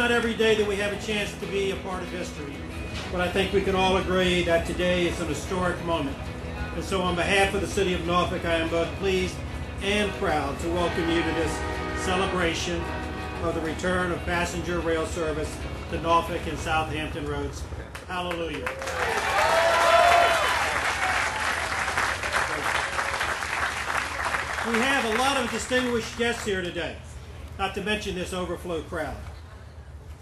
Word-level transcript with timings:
not 0.00 0.10
every 0.10 0.32
day 0.32 0.54
that 0.54 0.66
we 0.66 0.76
have 0.76 0.94
a 0.94 1.06
chance 1.06 1.30
to 1.38 1.46
be 1.48 1.72
a 1.72 1.76
part 1.76 2.02
of 2.02 2.08
history, 2.08 2.54
but 3.12 3.20
I 3.20 3.28
think 3.28 3.52
we 3.52 3.60
can 3.60 3.74
all 3.74 3.98
agree 3.98 4.42
that 4.44 4.66
today 4.66 5.06
is 5.06 5.20
an 5.20 5.28
historic 5.28 5.78
moment. 5.84 6.16
And 6.74 6.82
so 6.82 7.02
on 7.02 7.16
behalf 7.16 7.52
of 7.52 7.60
the 7.60 7.66
City 7.66 7.92
of 7.92 8.06
Norfolk, 8.06 8.46
I 8.46 8.54
am 8.54 8.70
both 8.70 8.88
pleased 8.96 9.36
and 9.82 10.10
proud 10.12 10.58
to 10.60 10.68
welcome 10.70 11.06
you 11.10 11.20
to 11.20 11.30
this 11.32 11.52
celebration 12.02 12.82
of 13.42 13.54
the 13.54 13.60
return 13.60 14.10
of 14.10 14.18
passenger 14.24 14.80
rail 14.80 15.04
service 15.04 15.54
to 15.90 16.00
Norfolk 16.00 16.40
and 16.46 16.58
Southampton 16.58 17.28
roads. 17.28 17.62
Hallelujah. 18.08 18.64
We 24.66 24.78
have 24.78 25.04
a 25.04 25.18
lot 25.18 25.36
of 25.36 25.50
distinguished 25.50 26.16
guests 26.16 26.46
here 26.46 26.62
today, 26.62 26.96
not 27.58 27.74
to 27.74 27.82
mention 27.82 28.14
this 28.14 28.32
overflow 28.32 28.80
crowd. 28.84 29.18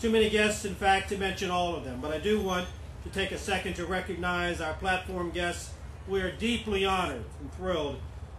Too 0.01 0.11
many 0.11 0.30
guests, 0.30 0.65
in 0.65 0.77
fact, 0.77 1.09
to 1.09 1.19
mention 1.19 1.51
all 1.51 1.75
of 1.75 1.84
them, 1.84 2.01
but 2.01 2.12
I 2.12 2.19
do 2.19 2.41
want 2.41 2.69
to 3.02 3.11
take 3.11 3.33
a 3.33 3.39
second 3.39 3.75
to 3.75 3.84
recognize 3.84 4.61
our 4.61 4.75
platform 4.75 5.30
guests. 5.30 5.70
We 6.06 6.20
are 6.20 6.30
deeply 6.30 6.84
honored 6.84 7.25
and 7.41 7.52
thrilled 7.55 7.97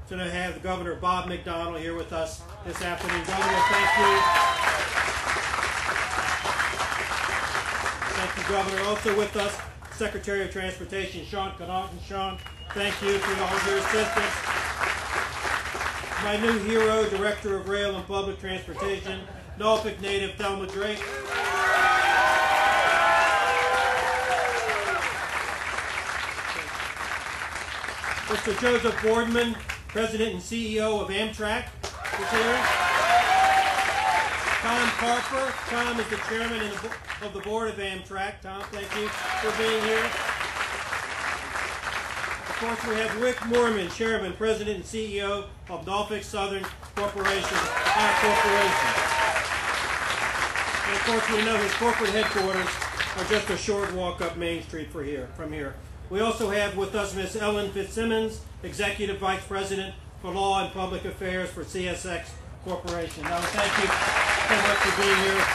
to 0.08 0.18
have 0.18 0.64
Governor 0.64 0.96
Bob 0.96 1.30
McDonnell 1.30 1.78
here 1.78 1.96
with 1.96 2.14
us 2.14 2.42
this 2.66 2.82
afternoon. 2.82 3.26
Governor, 3.26 3.60
thank 3.70 3.98
you. 4.00 4.20
Thank 8.16 8.38
you, 8.38 8.44
Governor. 8.54 8.82
Also 8.90 9.18
with 9.18 9.36
us, 9.36 9.60
Secretary 9.92 10.44
of 10.46 10.52
Transportation, 10.52 11.26
Sean 11.26 11.52
Connaughton. 11.52 12.02
Sean, 12.08 12.38
thank 12.74 13.00
you 13.02 13.18
for 13.18 13.42
all 13.44 13.54
of 13.54 13.68
your 13.68 13.78
assistance. 13.80 14.36
My 16.24 16.38
new 16.38 16.58
hero, 16.60 17.08
Director 17.10 17.58
of 17.58 17.68
Rail 17.68 17.96
and 17.96 18.08
Public 18.08 18.40
Transportation, 18.40 19.20
Norfolk 19.58 20.00
native 20.02 20.36
Thelma 20.36 20.66
Drake. 20.68 21.04
Mr. 28.30 28.62
Joseph 28.62 29.02
Boardman, 29.02 29.56
President 29.88 30.34
and 30.36 30.40
CEO 30.40 31.02
of 31.02 31.08
Amtrak, 31.08 31.66
is 31.66 32.30
here. 32.30 32.60
Tom 34.62 34.88
Carper. 35.02 35.52
Tom 35.68 36.00
is 36.00 36.08
the 36.10 36.18
chairman 36.30 36.62
of 37.24 37.34
the 37.34 37.40
board 37.40 37.70
of 37.72 37.78
Amtrak. 37.78 38.40
Tom, 38.44 38.62
thank 38.72 38.86
you 38.96 39.08
for 39.08 39.50
being 39.58 39.82
here. 39.82 40.06
Of 42.46 42.56
course, 42.60 42.86
we 42.86 43.02
have 43.02 43.20
Wick 43.20 43.38
Moorman, 43.38 43.92
chairman, 43.96 44.34
president, 44.34 44.76
and 44.76 44.86
CEO 44.86 45.46
of 45.68 45.88
Norfolk 45.88 46.22
Southern 46.22 46.64
Corporation, 46.96 47.58
our 47.58 48.14
corporation. 48.22 48.94
And 50.86 50.96
of 50.96 51.02
course, 51.04 51.30
we 51.32 51.46
know 51.46 51.58
his 51.58 51.74
corporate 51.74 52.12
headquarters 52.12 52.70
are 53.18 53.26
just 53.28 53.50
a 53.50 53.58
short 53.58 53.92
walk 53.94 54.22
up 54.22 54.38
Main 54.38 54.62
Street 54.62 54.92
for 54.92 55.04
here, 55.04 55.30
from 55.36 55.52
here. 55.52 55.74
We 56.10 56.22
also 56.22 56.50
have 56.50 56.76
with 56.76 56.96
us 56.96 57.14
Ms. 57.14 57.36
Ellen 57.36 57.72
Fitzsimmons, 57.72 58.42
Executive 58.64 59.20
Vice 59.20 59.46
President 59.46 59.94
for 60.22 60.32
Law 60.32 60.64
and 60.64 60.74
Public 60.74 61.06
Affairs 61.06 61.52
for 61.52 61.64
CSX 61.64 62.30
Corporation. 62.66 63.24
Now, 63.24 63.40
thank 63.40 63.72
you 63.78 63.88
so 64.50 64.56
much 64.68 64.78
for 64.78 65.02
being 65.02 65.16
here. 65.24 65.46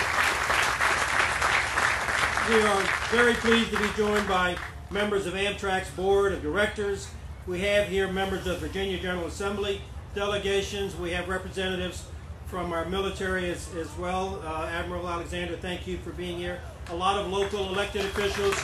We 2.49 2.63
are 2.69 2.83
very 3.11 3.35
pleased 3.35 3.71
to 3.73 3.79
be 3.79 3.89
joined 3.97 4.29
by 4.29 4.57
members 4.91 5.27
of 5.27 5.35
Amtrak's 5.35 5.91
Board 5.91 6.33
of 6.33 6.41
Directors. 6.43 7.09
We 7.49 7.61
have 7.63 7.89
here 7.89 8.07
members 8.13 8.47
of 8.47 8.61
Virginia 8.61 8.99
General 8.99 9.27
Assembly 9.27 9.81
delegations. 10.15 10.95
We 10.95 11.11
have 11.11 11.29
representatives 11.29 12.05
from 12.47 12.73
our 12.73 12.85
military 12.85 13.51
as, 13.51 13.75
as 13.75 13.89
well. 13.99 14.41
Uh, 14.45 14.67
Admiral 14.67 15.09
Alexander, 15.09 15.57
thank 15.57 15.89
you 15.89 15.99
for 15.99 16.11
being 16.11 16.39
here. 16.39 16.61
A 16.91 16.95
lot 16.95 17.19
of 17.19 17.33
local 17.33 17.69
elected 17.71 18.05
officials 18.05 18.55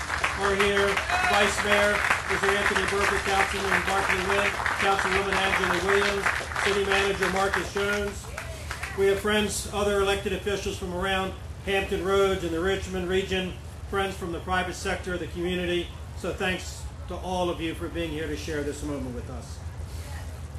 are 0.40 0.54
here. 0.54 0.86
Vice 1.30 1.64
Mayor, 1.64 1.94
Mr. 1.94 2.54
Anthony 2.54 2.86
Burfoot, 2.86 3.18
Councilman 3.24 3.82
Barclay 3.86 4.28
Winn, 4.28 4.50
Councilwoman 4.78 5.32
Angela 5.32 5.86
Williams, 5.86 6.26
City 6.64 6.84
Manager 6.84 7.30
Marcus 7.30 7.72
Jones. 7.72 8.24
We 8.98 9.06
have 9.06 9.20
friends, 9.20 9.70
other 9.72 10.00
elected 10.00 10.34
officials 10.34 10.76
from 10.76 10.94
around 10.94 11.32
Hampton 11.64 12.04
Roads 12.04 12.44
and 12.44 12.52
the 12.52 12.60
Richmond 12.60 13.08
region, 13.08 13.54
friends 13.88 14.14
from 14.14 14.32
the 14.32 14.40
private 14.40 14.74
sector, 14.74 15.16
the 15.16 15.26
community. 15.28 15.88
So 16.18 16.32
thanks 16.34 16.82
to 17.08 17.16
all 17.16 17.48
of 17.48 17.60
you 17.60 17.74
for 17.74 17.88
being 17.88 18.10
here 18.10 18.26
to 18.26 18.36
share 18.36 18.62
this 18.62 18.82
moment 18.82 19.14
with 19.14 19.30
us. 19.30 19.58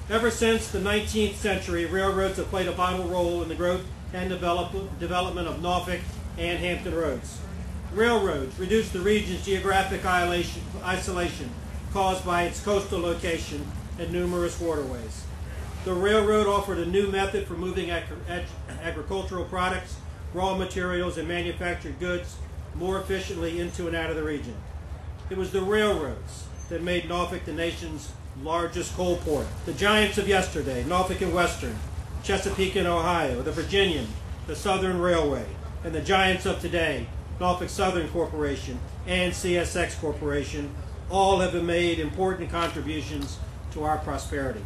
Ever 0.10 0.32
since 0.32 0.70
the 0.70 0.80
19th 0.80 1.36
century, 1.36 1.86
railroads 1.86 2.38
have 2.38 2.48
played 2.48 2.68
a 2.68 2.72
vital 2.72 3.06
role 3.06 3.44
in 3.44 3.50
the 3.50 3.56
growth 3.56 3.86
and 4.14 4.30
develop, 4.30 4.72
development 5.00 5.48
of 5.48 5.62
Norfolk 5.62 6.02
and 6.38 6.58
Hampton 6.58 6.96
roads. 6.96 7.38
Railroads 7.94 8.58
reduced 8.58 8.94
the 8.94 9.02
region's 9.02 9.44
geographic 9.44 10.06
isolation 10.06 11.50
caused 11.92 12.26
by 12.26 12.44
its 12.44 12.64
coastal 12.64 13.02
location 13.02 13.68
and 14.00 14.12
numerous 14.14 14.60
waterways. 14.62 15.26
The 15.84 15.94
railroad 15.94 16.48
offered 16.48 16.78
a 16.78 16.86
new 16.86 17.08
method 17.08 17.48
for 17.48 17.56
moving 17.56 17.92
ag 17.92 18.04
ag 18.30 18.46
agricultural 18.82 19.44
products, 19.46 19.98
raw 20.34 20.56
materials, 20.56 21.18
and 21.18 21.28
manufactured 21.28 22.00
goods 22.00 22.38
more 22.76 22.98
efficiently 22.98 23.60
into 23.60 23.88
and 23.88 23.96
out 23.96 24.10
of 24.10 24.16
the 24.16 24.24
region. 24.24 24.56
It 25.30 25.38
was 25.38 25.52
the 25.52 25.62
railroads 25.62 26.46
that 26.70 26.82
made 26.82 27.10
Norfolk 27.10 27.44
the 27.44 27.52
nation's 27.52 28.14
largest 28.42 28.96
coal 28.96 29.18
port. 29.18 29.48
The 29.66 29.74
giants 29.74 30.18
of 30.18 30.30
yesterday, 30.30 30.86
Norfolk 30.86 31.20
and 31.20 31.34
Western, 31.34 31.76
Chesapeake 32.24 32.78
and 32.78 32.88
Ohio, 32.88 33.42
the 33.42 33.52
Virginian, 33.52 34.08
the 34.48 34.56
Southern 34.56 35.02
Railway, 35.02 35.46
and 35.84 35.94
the 35.94 36.02
giants 36.02 36.46
of 36.46 36.62
today, 36.62 37.08
Norfolk 37.42 37.70
Southern 37.70 38.08
Corporation, 38.10 38.80
and 39.08 39.34
CSX 39.34 40.00
Corporation 40.00 40.70
all 41.10 41.40
have 41.40 41.56
made 41.64 42.00
important 42.00 42.52
contributions 42.52 43.40
to 43.72 43.84
our 43.84 43.98
prosperity. 43.98 44.62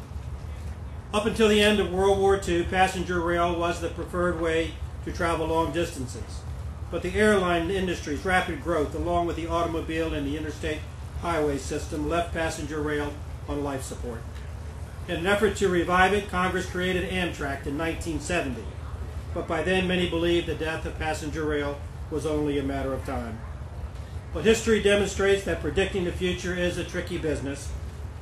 Up 1.13 1.25
until 1.25 1.47
the 1.47 1.61
end 1.61 1.79
of 1.79 1.93
World 1.93 2.19
War 2.19 2.37
II, 2.45 2.63
passenger 2.63 3.21
rail 3.21 3.57
was 3.57 3.79
the 3.79 3.87
preferred 3.87 4.41
way 4.41 4.73
to 5.05 5.13
travel 5.13 5.47
long 5.47 5.71
distances. 5.71 6.41
But 6.91 7.01
the 7.01 7.15
airline 7.15 7.71
industry's 7.71 8.25
rapid 8.25 8.61
growth, 8.61 8.93
along 8.93 9.27
with 9.27 9.37
the 9.37 9.47
automobile 9.47 10.13
and 10.13 10.27
the 10.27 10.35
interstate 10.35 10.79
highway 11.21 11.57
system, 11.57 12.09
left 12.09 12.33
passenger 12.33 12.81
rail 12.81 13.13
on 13.47 13.63
life 13.63 13.83
support. 13.83 14.19
In 15.07 15.15
an 15.15 15.27
effort 15.27 15.55
to 15.57 15.69
revive 15.69 16.11
it, 16.11 16.29
Congress 16.29 16.65
created 16.65 17.09
Amtrak 17.09 17.65
in 17.65 17.77
1970. 17.77 18.61
But 19.33 19.47
by 19.47 19.63
then, 19.63 19.87
many 19.87 20.09
believed 20.09 20.47
the 20.47 20.55
death 20.55 20.85
of 20.85 20.99
passenger 20.99 21.45
rail 21.45 21.79
was 22.11 22.25
only 22.25 22.59
a 22.59 22.63
matter 22.63 22.93
of 22.93 23.05
time. 23.05 23.39
But 24.33 24.43
history 24.43 24.81
demonstrates 24.81 25.43
that 25.45 25.61
predicting 25.61 26.03
the 26.03 26.11
future 26.11 26.53
is 26.53 26.77
a 26.77 26.83
tricky 26.83 27.17
business. 27.17 27.71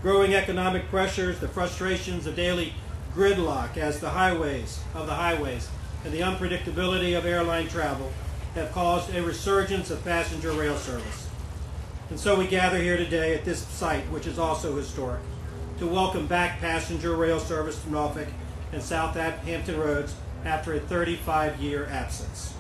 Growing 0.02 0.34
economic 0.34 0.88
pressures, 0.90 1.40
the 1.40 1.48
frustrations 1.48 2.28
of 2.28 2.36
daily 2.36 2.74
gridlock 3.16 3.78
as 3.78 4.00
the 4.00 4.12
highways 4.12 4.82
of 4.94 5.08
the 5.08 5.14
highways, 5.14 5.70
and 6.04 6.14
the 6.14 6.20
unpredictability 6.20 7.18
of 7.18 7.26
airline 7.26 7.68
travel 7.68 8.12
have 8.56 8.72
caused 8.72 9.14
a 9.16 9.24
resurgence 9.24 9.90
of 9.90 10.04
passenger 10.04 10.52
rail 10.52 10.78
service. 10.78 11.30
And 12.10 12.20
so 12.20 12.38
we 12.38 12.48
gather 12.48 12.78
here 12.78 12.98
today 12.98 13.34
at 13.34 13.46
this 13.46 13.66
site, 13.66 14.04
which 14.12 14.28
is 14.28 14.38
also 14.38 14.76
historic, 14.76 15.22
to 15.80 15.88
welcome 15.88 16.28
back 16.28 16.60
passenger 16.60 17.16
rail 17.16 17.40
service 17.40 17.82
to 17.82 17.90
Norfolk 17.90 18.28
and 18.72 18.84
Southampton 18.84 19.80
roads 19.80 20.14
after 20.46 20.74
a 20.74 20.80
35-year 20.80 21.88
absence. 21.90 22.54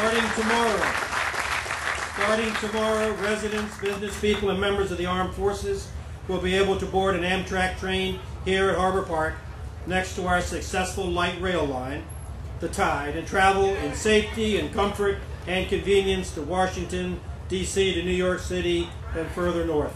Starting 0.00 0.30
tomorrow, 0.30 0.92
starting 2.14 2.54
tomorrow, 2.54 3.12
residents, 3.16 3.78
business 3.80 4.18
people, 4.18 4.48
and 4.48 4.58
members 4.58 4.90
of 4.90 4.96
the 4.96 5.04
armed 5.04 5.34
forces 5.34 5.88
will 6.26 6.40
be 6.40 6.54
able 6.54 6.78
to 6.78 6.86
board 6.86 7.14
an 7.16 7.22
Amtrak 7.22 7.78
train 7.78 8.18
here 8.46 8.70
at 8.70 8.78
Harbor 8.78 9.02
Park 9.02 9.34
next 9.86 10.14
to 10.14 10.26
our 10.26 10.40
successful 10.40 11.04
light 11.04 11.38
rail 11.38 11.66
line, 11.66 12.04
the 12.60 12.68
Tide, 12.68 13.14
and 13.14 13.28
travel 13.28 13.66
in 13.66 13.94
safety 13.94 14.58
and 14.58 14.72
comfort 14.72 15.18
and 15.46 15.68
convenience 15.68 16.32
to 16.32 16.40
Washington, 16.40 17.20
D.C., 17.50 17.92
to 17.92 18.02
New 18.02 18.10
York 18.10 18.38
City, 18.38 18.88
and 19.14 19.28
further 19.32 19.66
north. 19.66 19.94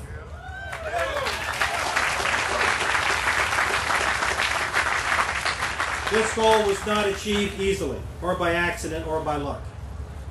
This 6.11 6.35
goal 6.35 6.67
was 6.67 6.85
not 6.85 7.09
achieved 7.09 7.59
easily, 7.59 7.99
or 8.21 8.35
by 8.35 8.53
accident, 8.53 9.07
or 9.07 9.21
by 9.21 9.37
luck. 9.37 9.63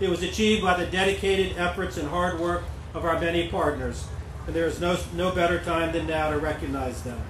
It 0.04 0.10
was 0.10 0.22
achieved 0.22 0.62
by 0.62 0.78
the 0.78 0.86
dedicated 0.86 1.58
efforts 1.58 1.96
and 1.96 2.10
hard 2.10 2.38
work 2.38 2.64
of 2.94 3.06
our 3.06 3.18
many 3.18 3.48
partners, 3.48 4.06
and 4.46 4.54
there 4.54 4.66
is 4.66 4.82
no, 4.82 4.98
no 5.16 5.32
better 5.32 5.62
time 5.62 5.94
than 5.94 6.08
now 6.08 6.30
to 6.30 6.38
recognize 6.38 7.04
them. 7.04 7.22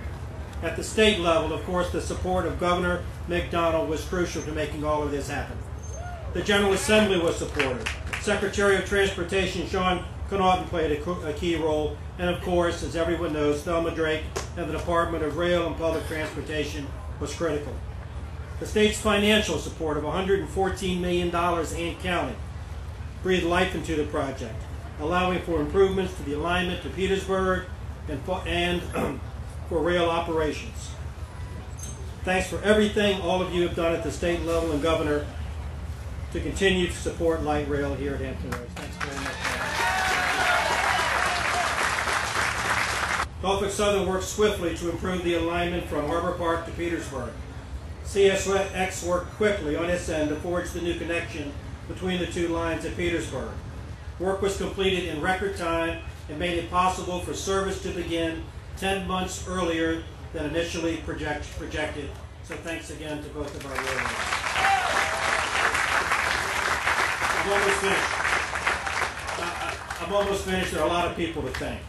At 0.64 0.76
the 0.76 0.84
state 0.84 1.20
level, 1.20 1.54
of 1.54 1.64
course, 1.66 1.92
the 1.92 2.02
support 2.02 2.48
of 2.48 2.60
Governor 2.60 3.04
McDonnell 3.30 3.88
was 3.88 4.04
crucial 4.04 4.42
to 4.42 4.52
making 4.54 4.84
all 4.84 5.04
of 5.04 5.12
this 5.12 5.30
happen. 5.30 5.56
The 6.34 6.42
General 6.42 6.74
Assembly 6.74 7.20
was 7.20 7.36
supportive. 7.36 7.88
Secretary 8.22 8.78
of 8.78 8.86
Transportation 8.86 9.68
Sean 9.68 10.04
Connaughton 10.32 10.66
played 10.66 11.00
a, 11.00 11.12
a 11.28 11.34
key 11.34 11.56
role, 11.56 11.96
and 12.18 12.28
of 12.28 12.42
course, 12.42 12.82
as 12.82 12.96
everyone 12.96 13.34
knows, 13.34 13.62
Thelma 13.62 13.92
Drake 13.92 14.24
and 14.58 14.68
the 14.68 14.74
Department 14.74 15.24
of 15.24 15.38
Rail 15.38 15.68
and 15.68 15.78
Public 15.78 16.08
Transportation 16.08 16.88
was 17.20 17.36
critical. 17.36 17.76
The 18.60 18.66
state's 18.66 19.00
financial 19.00 19.60
support 19.60 19.96
of 19.96 20.04
$114 20.04 21.00
million 21.00 21.36
and 21.36 22.00
counting 22.00 22.36
breathed 23.24 23.46
life 23.46 23.74
into 23.74 23.96
the 23.96 24.04
project, 24.04 24.62
allowing 25.00 25.42
for 25.42 25.62
improvements 25.62 26.14
to 26.16 26.24
the 26.24 26.34
alignment 26.34 26.84
to 26.84 26.90
Petersburg 26.90 27.66
and, 28.10 28.22
and 28.46 28.82
for 29.70 29.80
rail 29.80 30.10
operations. 30.10 30.92
Thanks 32.24 32.50
for 32.50 32.62
everything 32.62 33.22
all 33.22 33.42
of 33.42 33.54
you 33.54 33.64
have 33.64 33.76
done 33.76 33.96
at 33.96 34.04
the 34.04 34.12
state 34.12 34.42
level 34.44 34.72
and 34.72 34.82
governor 34.82 35.26
to 36.34 36.40
continue 36.40 36.88
to 36.88 36.94
support 36.94 37.44
light 37.44 37.68
rail 37.70 37.96
here 37.96 38.16
at 38.16 38.22
Hampton 38.22 38.52
Roads. 38.52 38.72
Thanks 38.76 38.96
very 38.98 39.16
much. 39.24 39.34
Norfolk 43.42 43.72
Southern 43.72 44.08
worked 44.08 44.24
swiftly 44.24 44.76
to 44.78 44.90
improve 44.90 45.24
the 45.24 45.34
alignment 45.36 45.86
from 45.88 46.08
Harbor 46.08 46.32
Park 46.34 46.66
to 46.66 46.72
Petersburg. 46.72 47.34
CSX 48.06 49.06
worked 49.06 49.34
quickly 49.34 49.76
on 49.76 49.90
its 49.90 50.08
end 50.08 50.30
to 50.30 50.36
forge 50.38 50.70
the 50.72 50.82
new 50.82 50.98
connection 50.98 51.52
between 51.88 52.20
the 52.20 52.28
two 52.28 52.50
lines 52.50 52.86
at 52.86 52.96
Petersburg. 52.96 53.50
Work 54.20 54.42
was 54.42 54.58
completed 54.58 55.06
in 55.06 55.22
record 55.22 55.58
time 55.58 56.00
and 56.30 56.40
made 56.40 56.58
it 56.58 56.70
possible 56.70 57.20
for 57.20 57.34
service 57.34 57.82
to 57.84 57.90
begin 57.90 58.44
10 58.78 59.08
months 59.08 59.48
earlier 59.48 60.04
than 60.34 60.46
initially 60.46 60.98
project, 60.98 61.46
projected. 61.58 62.10
So 62.44 62.56
thanks 62.56 62.90
again 62.90 63.24
to 63.24 63.30
both 63.30 63.56
of 63.56 63.66
our 63.66 63.72
railroads. 63.72 64.14
I'm 67.40 67.52
almost 67.52 67.80
finished. 67.80 68.24
I'm 70.02 70.14
almost 70.14 70.46
finished. 70.46 70.72
There 70.72 70.82
are 70.82 70.88
a 70.88 70.92
lot 70.92 71.08
of 71.08 71.16
people 71.16 71.42
to 71.44 71.50
thank. 71.52 71.82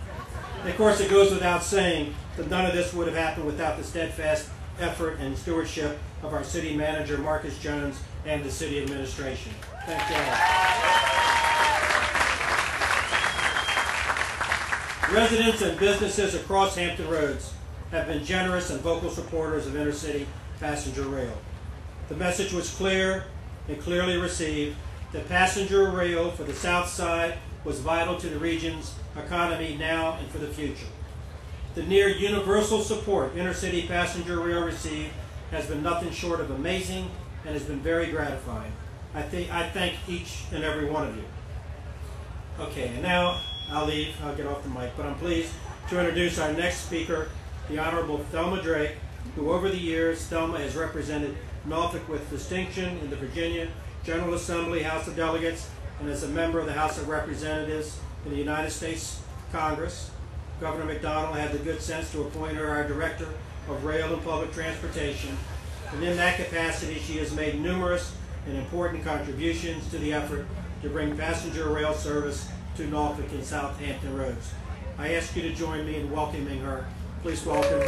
And 0.60 0.68
of 0.68 0.76
course, 0.76 1.00
it 1.00 1.10
goes 1.10 1.32
without 1.32 1.62
saying 1.62 2.14
that 2.36 2.48
none 2.48 2.64
of 2.66 2.72
this 2.72 2.92
would 2.94 3.06
have 3.06 3.16
happened 3.16 3.46
without 3.46 3.76
the 3.76 3.84
steadfast 3.84 4.48
effort 4.80 5.18
and 5.20 5.36
stewardship 5.36 5.98
of 6.22 6.32
our 6.32 6.42
city 6.42 6.76
manager, 6.76 7.18
Marcus 7.18 7.58
Jones, 7.58 8.00
and 8.26 8.44
the 8.44 8.50
city 8.50 8.82
administration. 8.82 9.52
Thank 9.86 10.10
you. 10.10 10.16
Residents 15.14 15.62
and 15.62 15.78
businesses 15.78 16.34
across 16.34 16.76
Hampton 16.76 17.08
Roads 17.08 17.52
have 17.90 18.06
been 18.06 18.24
generous 18.24 18.70
and 18.70 18.80
vocal 18.80 19.10
supporters 19.10 19.66
of 19.66 19.74
intercity 19.74 20.26
passenger 20.58 21.02
rail. 21.02 21.36
The 22.08 22.16
message 22.16 22.52
was 22.52 22.70
clear 22.70 23.24
and 23.68 23.80
clearly 23.80 24.16
received 24.16 24.76
that 25.12 25.28
passenger 25.28 25.90
rail 25.90 26.30
for 26.30 26.44
the 26.44 26.54
South 26.54 26.88
Side 26.88 27.38
was 27.64 27.80
vital 27.80 28.16
to 28.16 28.28
the 28.28 28.38
region's 28.38 28.94
economy 29.16 29.76
now 29.78 30.14
and 30.18 30.28
for 30.30 30.38
the 30.38 30.48
future. 30.48 30.86
The 31.74 31.82
near 31.82 32.08
universal 32.08 32.80
support 32.80 33.34
intercity 33.36 33.86
passenger 33.86 34.40
rail 34.40 34.64
received 34.64 35.12
has 35.50 35.66
been 35.66 35.82
nothing 35.82 36.10
short 36.10 36.40
of 36.40 36.50
amazing 36.50 37.10
and 37.44 37.54
has 37.54 37.64
been 37.64 37.80
very 37.80 38.06
gratifying. 38.06 38.72
I, 39.14 39.22
think, 39.22 39.52
I 39.52 39.68
thank 39.68 39.94
each 40.08 40.44
and 40.52 40.64
every 40.64 40.86
one 40.86 41.08
of 41.08 41.16
you. 41.16 41.24
Okay, 42.58 42.88
and 42.88 43.02
now 43.02 43.40
I'll 43.70 43.86
leave, 43.86 44.14
I'll 44.22 44.34
get 44.34 44.46
off 44.46 44.62
the 44.62 44.68
mic, 44.68 44.92
but 44.96 45.06
I'm 45.06 45.14
pleased 45.16 45.52
to 45.90 45.98
introduce 45.98 46.38
our 46.38 46.52
next 46.52 46.86
speaker, 46.86 47.28
the 47.68 47.78
Honorable 47.78 48.18
Thelma 48.18 48.62
Drake, 48.62 48.96
who 49.36 49.52
over 49.52 49.68
the 49.68 49.78
years, 49.78 50.24
Thelma 50.26 50.58
has 50.58 50.76
represented 50.76 51.36
Norfolk 51.66 52.08
with 52.08 52.28
distinction 52.30 52.98
in 52.98 53.10
the 53.10 53.16
Virginia 53.16 53.68
General 54.04 54.34
Assembly, 54.34 54.82
House 54.82 55.08
of 55.08 55.16
Delegates, 55.16 55.68
and 56.00 56.10
as 56.10 56.22
a 56.24 56.28
member 56.28 56.60
of 56.60 56.66
the 56.66 56.72
House 56.72 56.98
of 56.98 57.08
Representatives 57.08 57.98
in 58.24 58.32
the 58.32 58.36
United 58.36 58.70
States 58.70 59.20
Congress. 59.50 60.10
Governor 60.60 60.94
McDonnell 60.94 61.34
had 61.34 61.52
the 61.52 61.58
good 61.58 61.80
sense 61.80 62.10
to 62.12 62.22
appoint 62.22 62.56
her 62.56 62.68
our 62.68 62.86
Director 62.86 63.28
of 63.68 63.84
Rail 63.84 64.12
and 64.12 64.22
Public 64.22 64.52
Transportation, 64.52 65.36
and 65.94 66.02
in 66.02 66.16
that 66.16 66.36
capacity 66.36 66.98
she 66.98 67.18
has 67.18 67.32
made 67.34 67.60
numerous 67.60 68.14
and 68.46 68.56
important 68.56 69.04
contributions 69.04 69.88
to 69.90 69.98
the 69.98 70.12
effort 70.12 70.46
to 70.82 70.88
bring 70.88 71.16
passenger 71.16 71.68
rail 71.68 71.94
service 71.94 72.48
to 72.76 72.86
Norfolk 72.88 73.30
and 73.30 73.44
Southampton 73.44 74.16
roads. 74.16 74.52
I 74.98 75.14
ask 75.14 75.34
you 75.36 75.42
to 75.42 75.54
join 75.54 75.86
me 75.86 75.96
in 75.96 76.10
welcoming 76.10 76.60
her. 76.60 76.84
Please 77.22 77.44
welcome 77.46 77.80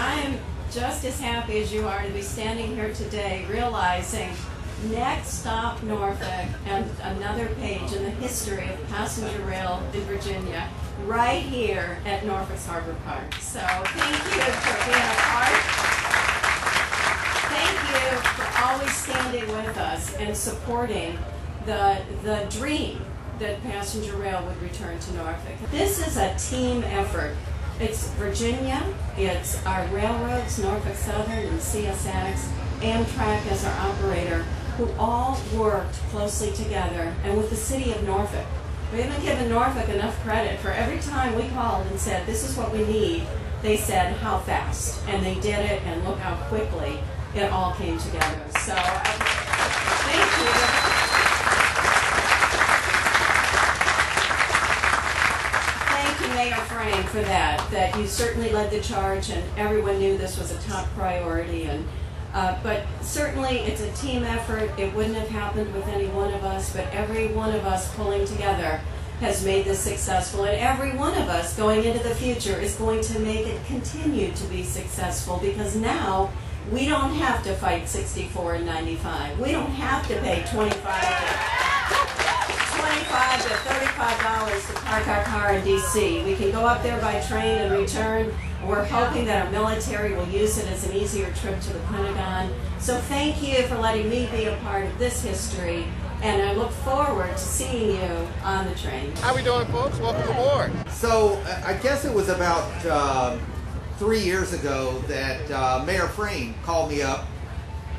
I 0.00 0.20
am 0.24 0.38
just 0.72 1.04
as 1.04 1.20
happy 1.20 1.62
as 1.62 1.72
you 1.72 1.86
are 1.86 2.02
to 2.02 2.10
be 2.10 2.22
standing 2.22 2.74
here 2.74 2.92
today 2.92 3.46
realizing 3.48 4.30
Next 4.90 5.40
stop 5.40 5.82
Norfolk 5.82 6.48
and 6.66 6.88
another 7.02 7.48
page 7.56 7.92
in 7.92 8.04
the 8.04 8.10
history 8.10 8.68
of 8.68 8.88
passenger 8.88 9.42
rail 9.42 9.82
in 9.92 10.00
Virginia 10.02 10.70
right 11.06 11.42
here 11.42 11.98
at 12.04 12.24
Norfolk's 12.24 12.66
Harbor 12.66 12.94
Park. 13.04 13.34
So 13.34 13.60
thank 13.60 14.24
you 14.34 14.52
for 14.52 14.90
being 14.90 15.08
a 15.08 15.18
part. 15.28 15.88
Thank 17.50 17.78
you 17.90 18.18
for 18.34 18.64
always 18.64 18.94
standing 18.94 19.48
with 19.48 19.76
us 19.78 20.14
and 20.16 20.36
supporting 20.36 21.18
the, 21.66 22.00
the 22.22 22.46
dream 22.50 23.00
that 23.38 23.62
passenger 23.62 24.16
rail 24.16 24.44
would 24.44 24.60
return 24.62 24.98
to 24.98 25.14
Norfolk. 25.14 25.70
This 25.70 26.06
is 26.06 26.16
a 26.16 26.34
team 26.38 26.82
effort. 26.84 27.36
It's 27.80 28.08
Virginia, 28.14 28.82
it's 29.16 29.64
our 29.64 29.86
railroads, 29.86 30.58
Norfolk 30.58 30.96
Southern 30.96 31.46
and 31.46 31.60
CSX, 31.60 32.48
Amtrak 32.80 33.46
as 33.52 33.64
our 33.64 33.90
operator, 33.90 34.42
who 34.76 34.90
all 34.98 35.38
worked 35.54 35.94
closely 36.10 36.50
together 36.52 37.14
and 37.22 37.36
with 37.36 37.50
the 37.50 37.56
city 37.56 37.92
of 37.92 38.02
Norfolk. 38.02 38.46
We 38.90 39.02
haven't 39.02 39.22
given 39.22 39.50
Norfolk 39.50 39.90
enough 39.90 40.18
credit 40.22 40.58
for 40.60 40.70
every 40.70 40.98
time 41.00 41.34
we 41.34 41.46
called 41.48 41.86
and 41.88 42.00
said, 42.00 42.24
this 42.24 42.48
is 42.48 42.56
what 42.56 42.72
we 42.72 42.86
need, 42.86 43.26
they 43.60 43.76
said, 43.76 44.16
how 44.16 44.38
fast? 44.38 45.06
And 45.08 45.24
they 45.24 45.34
did 45.34 45.58
it, 45.58 45.82
and 45.82 46.02
look 46.04 46.18
how 46.18 46.36
quickly 46.48 46.98
it 47.34 47.52
all 47.52 47.74
came 47.74 47.98
together. 47.98 48.40
So, 48.60 48.74
thank 50.08 50.24
you. 50.38 50.48
Thank 55.92 56.20
you, 56.22 56.28
Mayor 56.34 56.54
Fraim, 56.54 57.04
for 57.08 57.20
that, 57.20 57.70
that 57.70 57.94
you 57.98 58.06
certainly 58.06 58.50
led 58.52 58.70
the 58.70 58.80
charge 58.80 59.28
and 59.28 59.44
everyone 59.58 59.98
knew 59.98 60.16
this 60.16 60.38
was 60.38 60.50
a 60.50 60.58
top 60.62 60.86
priority. 60.94 61.64
and 61.64 61.86
uh, 62.34 62.58
but 62.62 62.84
certainly 63.00 63.58
it's 63.60 63.80
a 63.80 63.90
team 63.92 64.22
effort. 64.22 64.70
It 64.78 64.94
wouldn't 64.94 65.16
have 65.16 65.28
happened 65.28 65.72
with 65.74 65.86
any 65.88 66.06
one 66.08 66.32
of 66.34 66.44
us, 66.44 66.72
but 66.72 66.86
every 66.92 67.28
one 67.28 67.54
of 67.54 67.64
us 67.64 67.94
pulling 67.94 68.26
together 68.26 68.80
has 69.20 69.44
made 69.44 69.64
this 69.64 69.80
successful. 69.80 70.44
And 70.44 70.56
every 70.58 70.96
one 70.96 71.14
of 71.14 71.28
us 71.28 71.56
going 71.56 71.84
into 71.84 72.02
the 72.06 72.14
future 72.14 72.58
is 72.58 72.74
going 72.76 73.00
to 73.02 73.18
make 73.18 73.46
it 73.46 73.64
continue 73.66 74.32
to 74.32 74.44
be 74.44 74.62
successful 74.62 75.38
because 75.38 75.74
now 75.74 76.30
we 76.70 76.86
don't 76.86 77.14
have 77.14 77.42
to 77.44 77.54
fight 77.54 77.88
64 77.88 78.56
and 78.56 78.66
95. 78.66 79.40
We 79.40 79.52
don't 79.52 79.70
have 79.70 80.06
to 80.08 80.14
pay 80.20 80.44
25 80.50 80.74
to, 80.74 81.57
25 83.08 83.42
to 83.42 83.48
35 83.48 84.22
dollars 84.22 84.66
to 84.66 84.72
park 84.74 85.08
our 85.08 85.24
car 85.24 85.52
in 85.54 85.64
D.C. 85.64 86.24
We 86.24 86.34
can 86.36 86.50
go 86.50 86.66
up 86.66 86.82
there 86.82 87.00
by 87.00 87.20
train 87.20 87.58
and 87.58 87.72
return 87.72 88.32
we're 88.66 88.84
hoping 88.84 89.24
that 89.26 89.46
our 89.46 89.52
military 89.52 90.14
will 90.14 90.28
use 90.28 90.58
it 90.58 90.66
as 90.66 90.86
an 90.86 90.94
easier 90.94 91.32
trip 91.32 91.60
to 91.60 91.72
the 91.72 91.78
Pentagon. 91.80 92.52
So 92.80 92.98
thank 92.98 93.42
you 93.42 93.62
for 93.66 93.76
letting 93.78 94.10
me 94.10 94.28
be 94.32 94.44
a 94.44 94.56
part 94.56 94.84
of 94.84 94.98
this 94.98 95.22
history, 95.22 95.86
and 96.22 96.42
I 96.42 96.52
look 96.54 96.70
forward 96.70 97.30
to 97.30 97.38
seeing 97.38 97.96
you 97.96 98.28
on 98.42 98.66
the 98.66 98.74
train. 98.74 99.14
How 99.16 99.34
we 99.34 99.42
doing, 99.42 99.66
folks? 99.68 99.98
Welcome 100.00 100.28
aboard. 100.30 100.72
So 100.90 101.42
I 101.64 101.74
guess 101.74 102.04
it 102.04 102.12
was 102.12 102.28
about 102.28 102.70
uh, 102.84 103.38
three 103.96 104.20
years 104.20 104.52
ago 104.52 104.98
that 105.06 105.50
uh, 105.50 105.82
Mayor 105.86 106.08
Fraim 106.08 106.60
called 106.64 106.90
me 106.90 107.00
up 107.00 107.26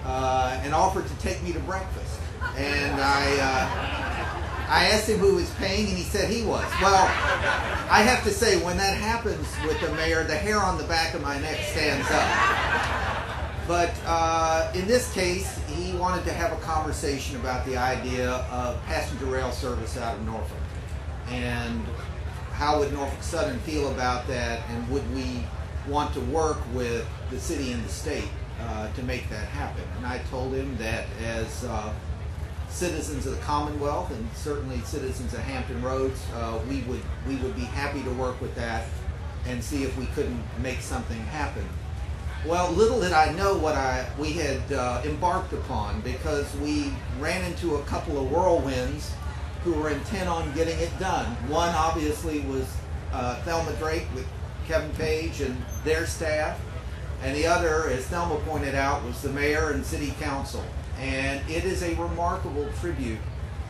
uh, 0.05 0.59
and 0.61 0.73
offered 0.73 1.07
to 1.07 1.17
take 1.19 1.41
me 1.41 1.53
to 1.53 1.59
breakfast, 1.61 2.19
and 2.57 2.99
I 2.99 3.37
uh, 3.39 3.98
I 4.69 4.85
asked 4.85 5.09
him 5.09 5.17
who 5.17 5.35
was 5.35 5.49
paying, 5.55 5.87
and 5.87 5.97
he 5.97 6.03
said 6.03 6.29
he 6.29 6.45
was. 6.45 6.63
Well, 6.79 7.05
I 7.89 8.03
have 8.03 8.23
to 8.23 8.29
say, 8.29 8.63
when 8.63 8.77
that 8.77 8.95
happens 8.95 9.47
with 9.65 9.81
the 9.81 9.91
mayor, 9.95 10.23
the 10.23 10.35
hair 10.35 10.59
on 10.59 10.77
the 10.77 10.83
back 10.83 11.15
of 11.15 11.23
my 11.23 11.39
neck 11.39 11.57
stands 11.71 12.07
up. 12.11 13.67
But 13.67 13.93
uh, 14.05 14.71
in 14.75 14.87
this 14.87 15.11
case, 15.13 15.59
he 15.67 15.95
wanted 15.97 16.23
to 16.25 16.33
have 16.33 16.51
a 16.51 16.61
conversation 16.61 17.35
about 17.37 17.65
the 17.65 17.77
idea 17.77 18.29
of 18.29 18.83
passenger 18.85 19.25
rail 19.25 19.51
service 19.51 19.97
out 19.97 20.15
of 20.15 20.25
Norfolk. 20.25 20.57
And 21.29 21.81
how 22.53 22.79
would 22.79 22.93
Norfolk 22.93 23.23
Southern 23.23 23.59
feel 23.59 23.91
about 23.91 24.27
that, 24.27 24.61
and 24.69 24.87
would 24.89 25.15
we 25.15 25.43
want 25.87 26.13
to 26.13 26.21
work 26.21 26.59
with 26.73 27.07
the 27.31 27.39
city 27.39 27.71
and 27.71 27.83
the 27.83 27.89
state 27.89 28.29
uh, 28.61 28.91
to 28.93 29.03
make 29.03 29.29
that 29.29 29.47
happen? 29.47 29.83
And 29.97 30.05
I 30.05 30.19
told 30.29 30.53
him 30.53 30.77
that 30.77 31.05
as 31.23 31.63
uh, 31.63 31.93
citizens 32.69 33.25
of 33.25 33.35
the 33.35 33.41
Commonwealth 33.41 34.11
and 34.11 34.27
certainly 34.35 34.79
citizens 34.81 35.33
of 35.33 35.39
Hampton 35.39 35.81
Roads, 35.81 36.21
uh, 36.35 36.59
we 36.69 36.81
would 36.81 37.01
we 37.27 37.35
would 37.37 37.55
be 37.55 37.65
happy 37.65 38.03
to 38.03 38.11
work 38.11 38.39
with 38.41 38.55
that 38.55 38.85
and 39.45 39.63
see 39.63 39.83
if 39.83 39.97
we 39.97 40.05
couldn't 40.07 40.43
make 40.61 40.81
something 40.81 41.17
happen. 41.17 41.67
Well, 42.45 42.71
little 42.71 43.01
did 43.01 43.11
I 43.11 43.33
know 43.33 43.57
what 43.57 43.75
I 43.75 44.07
we 44.17 44.33
had 44.33 44.71
uh, 44.71 45.01
embarked 45.03 45.53
upon 45.53 46.01
because 46.01 46.55
we 46.57 46.93
ran 47.19 47.43
into 47.43 47.75
a 47.75 47.83
couple 47.83 48.17
of 48.17 48.31
whirlwinds 48.31 49.11
who 49.63 49.73
were 49.73 49.89
intent 49.89 50.29
on 50.29 50.53
getting 50.53 50.79
it 50.79 50.97
done. 50.99 51.25
One 51.49 51.69
obviously 51.75 52.39
was 52.41 52.65
uh, 53.11 53.41
Thelma 53.41 53.73
Drake 53.73 54.07
with 54.15 54.25
Kevin 54.67 54.91
Page 54.91 55.41
and 55.41 55.57
their 55.83 56.05
staff, 56.05 56.59
and 57.21 57.35
the 57.35 57.45
other, 57.45 57.89
as 57.89 58.05
Thelma 58.05 58.39
pointed 58.45 58.75
out, 58.75 59.03
was 59.03 59.21
the 59.21 59.29
mayor 59.29 59.71
and 59.71 59.85
city 59.85 60.13
council. 60.19 60.63
And 60.99 61.41
it 61.49 61.63
is 61.63 61.81
a 61.81 61.95
remarkable 61.95 62.67
tribute 62.79 63.19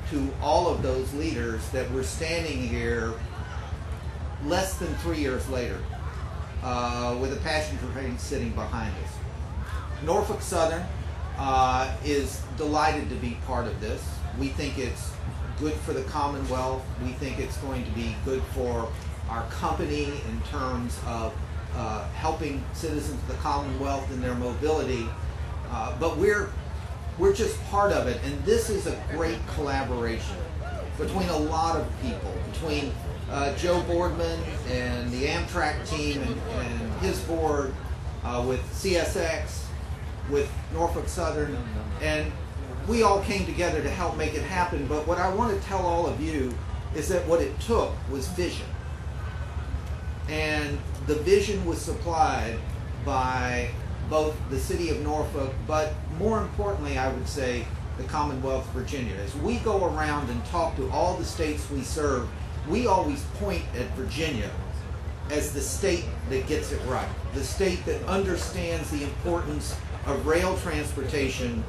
to 0.09 0.27
all 0.41 0.67
of 0.67 0.81
those 0.81 1.13
leaders 1.13 1.67
that 1.69 1.89
we're 1.91 2.03
standing 2.03 2.57
here 2.57 3.13
less 4.45 4.77
than 4.77 4.93
three 4.95 5.19
years 5.19 5.47
later 5.49 5.79
uh, 6.63 7.17
with 7.21 7.33
a 7.33 7.39
passenger 7.41 7.85
train 7.93 8.17
sitting 8.17 8.51
behind 8.51 8.91
us. 9.03 9.11
Norfolk 10.03 10.41
Southern 10.41 10.83
uh, 11.37 11.95
is 12.03 12.41
delighted 12.57 13.09
to 13.09 13.15
be 13.15 13.37
part 13.45 13.67
of 13.67 13.79
this. 13.79 14.03
We 14.39 14.47
think 14.49 14.79
it's 14.79 15.11
good 15.59 15.73
for 15.73 15.93
the 15.93 16.03
Commonwealth. 16.03 16.83
We 17.03 17.11
think 17.13 17.39
it's 17.39 17.57
going 17.57 17.85
to 17.85 17.91
be 17.91 18.15
good 18.25 18.41
for 18.55 18.91
our 19.29 19.43
company 19.49 20.05
in 20.05 20.41
terms 20.49 20.97
of 21.05 21.33
uh, 21.75 22.07
helping 22.09 22.63
citizens 22.73 23.21
of 23.21 23.27
the 23.27 23.35
Commonwealth 23.35 24.11
in 24.11 24.21
their 24.21 24.35
mobility. 24.35 25.05
Uh, 25.69 25.95
but 25.99 26.17
we're 26.17 26.49
we're 27.19 27.33
just 27.33 27.61
part 27.65 27.91
of 27.91 28.07
it, 28.07 28.19
and 28.23 28.43
this 28.45 28.69
is 28.69 28.87
a 28.87 28.97
great 29.11 29.37
collaboration 29.53 30.37
between 30.97 31.27
a 31.29 31.37
lot 31.37 31.75
of 31.75 31.87
people, 32.01 32.33
between 32.51 32.91
uh, 33.29 33.55
Joe 33.57 33.81
Boardman 33.83 34.39
and 34.69 35.11
the 35.11 35.25
Amtrak 35.25 35.87
team 35.87 36.21
and, 36.21 36.41
and 36.59 36.93
his 37.01 37.19
board, 37.21 37.73
uh, 38.23 38.43
with 38.47 38.61
CSX, 38.71 39.65
with 40.29 40.49
Norfolk 40.73 41.07
Southern, 41.07 41.57
and 42.01 42.31
we 42.87 43.03
all 43.03 43.21
came 43.21 43.45
together 43.45 43.81
to 43.81 43.89
help 43.89 44.17
make 44.17 44.33
it 44.33 44.43
happen. 44.43 44.87
But 44.87 45.05
what 45.05 45.19
I 45.19 45.33
want 45.33 45.59
to 45.59 45.67
tell 45.67 45.85
all 45.85 46.07
of 46.07 46.19
you 46.21 46.53
is 46.95 47.07
that 47.09 47.25
what 47.27 47.41
it 47.41 47.59
took 47.59 47.93
was 48.09 48.27
vision. 48.29 48.65
And 50.27 50.79
the 51.05 51.15
vision 51.15 51.65
was 51.65 51.81
supplied 51.81 52.57
by 53.05 53.69
both 54.09 54.35
the 54.49 54.59
city 54.59 54.89
of 54.89 55.01
Norfolk, 55.01 55.53
but 55.67 55.93
more 56.17 56.41
importantly, 56.41 56.97
I 56.97 57.11
would 57.11 57.27
say, 57.27 57.65
the 57.97 58.03
Commonwealth 58.05 58.65
of 58.67 58.73
Virginia. 58.73 59.13
As 59.23 59.35
we 59.37 59.57
go 59.57 59.85
around 59.85 60.29
and 60.29 60.43
talk 60.45 60.75
to 60.77 60.89
all 60.89 61.17
the 61.17 61.25
states 61.25 61.69
we 61.69 61.81
serve, 61.81 62.27
we 62.67 62.87
always 62.87 63.21
point 63.35 63.63
at 63.77 63.87
Virginia 63.95 64.49
as 65.29 65.53
the 65.53 65.61
state 65.61 66.05
that 66.29 66.47
gets 66.47 66.71
it 66.71 66.81
right, 66.87 67.07
the 67.33 67.43
state 67.43 67.85
that 67.85 68.03
understands 68.05 68.89
the 68.89 69.03
importance 69.03 69.75
of 70.05 70.25
rail 70.25 70.57
transportation 70.57 71.63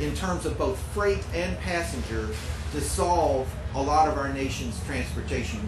in 0.00 0.14
terms 0.14 0.46
of 0.46 0.56
both 0.56 0.78
freight 0.94 1.22
and 1.34 1.58
passenger 1.58 2.28
to 2.72 2.80
solve 2.80 3.52
a 3.74 3.82
lot 3.82 4.08
of 4.08 4.16
our 4.16 4.32
nation's 4.32 4.82
transportation 4.86 5.60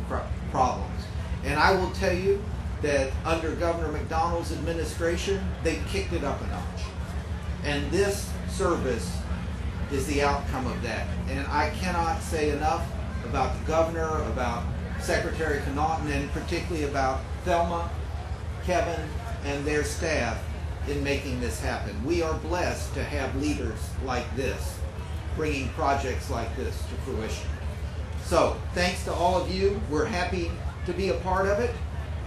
problems. 0.50 1.04
And 1.44 1.61
I 1.61 1.73
will 1.73 1.90
tell 1.90 2.14
you 2.14 2.42
that 2.83 3.11
under 3.25 3.54
Governor 3.56 3.99
McDonnell's 3.99 4.52
administration, 4.52 5.42
they 5.62 5.80
kicked 5.88 6.12
it 6.12 6.25
up 6.25 6.40
a 6.42 6.47
notch. 6.49 6.83
And 7.64 7.90
this 7.90 8.30
service 8.49 9.18
is 9.90 10.06
the 10.06 10.23
outcome 10.23 10.66
of 10.66 10.83
that. 10.83 11.06
And 11.28 11.47
I 11.49 11.71
cannot 11.71 12.21
say 12.21 12.50
enough 12.50 12.87
about 13.25 13.59
the 13.59 13.66
governor, 13.66 14.23
about 14.30 14.64
Secretary 15.00 15.59
Connaughton, 15.61 16.11
and 16.11 16.30
particularly 16.33 16.85
about 16.85 17.21
Thelma, 17.45 17.90
Kevin, 18.64 19.00
and 19.45 19.64
their 19.64 19.85
staff 19.85 20.42
in 20.88 21.02
making 21.02 21.40
this 21.40 21.61
happen. 21.61 22.04
We 22.04 22.23
are 22.23 22.35
blessed 22.35 22.95
to 22.95 23.02
have 23.02 23.35
leaders 23.37 23.78
like 24.04 24.35
this, 24.37 24.78
bringing 25.37 25.68
projects 25.71 26.30
like 26.30 26.54
this 26.56 26.76
to 26.78 26.95
fruition. 27.04 27.49
So, 28.25 28.56
thanks 28.75 29.04
to 29.04 29.12
all 29.12 29.40
of 29.40 29.50
you. 29.50 29.80
We're 29.90 30.04
happy 30.04 30.50
to 30.87 30.92
be 30.92 31.11
a 31.11 31.14
part 31.14 31.47
of 31.47 31.61
it. 31.61 31.75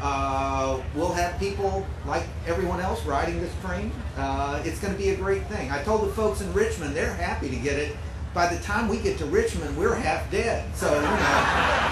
Uh, 0.01 0.81
we'll 0.95 1.13
have 1.13 1.37
people 1.39 1.85
like 2.05 2.23
everyone 2.47 2.79
else 2.79 3.03
riding 3.05 3.39
this 3.39 3.53
train. 3.61 3.91
Uh, 4.17 4.61
it's 4.65 4.79
going 4.79 4.93
to 4.93 4.97
be 4.97 5.09
a 5.09 5.15
great 5.15 5.45
thing. 5.47 5.71
I 5.71 5.83
told 5.83 6.07
the 6.07 6.13
folks 6.13 6.41
in 6.41 6.51
Richmond 6.53 6.95
they're 6.95 7.13
happy 7.13 7.49
to 7.49 7.55
get 7.57 7.77
it. 7.77 7.95
By 8.33 8.53
the 8.53 8.61
time 8.63 8.87
we 8.87 8.97
get 8.99 9.17
to 9.17 9.25
Richmond, 9.25 9.75
we're 9.77 9.95
half 9.95 10.29
dead. 10.31 10.73
So, 10.75 10.93
you 10.93 11.01
know. 11.01 11.89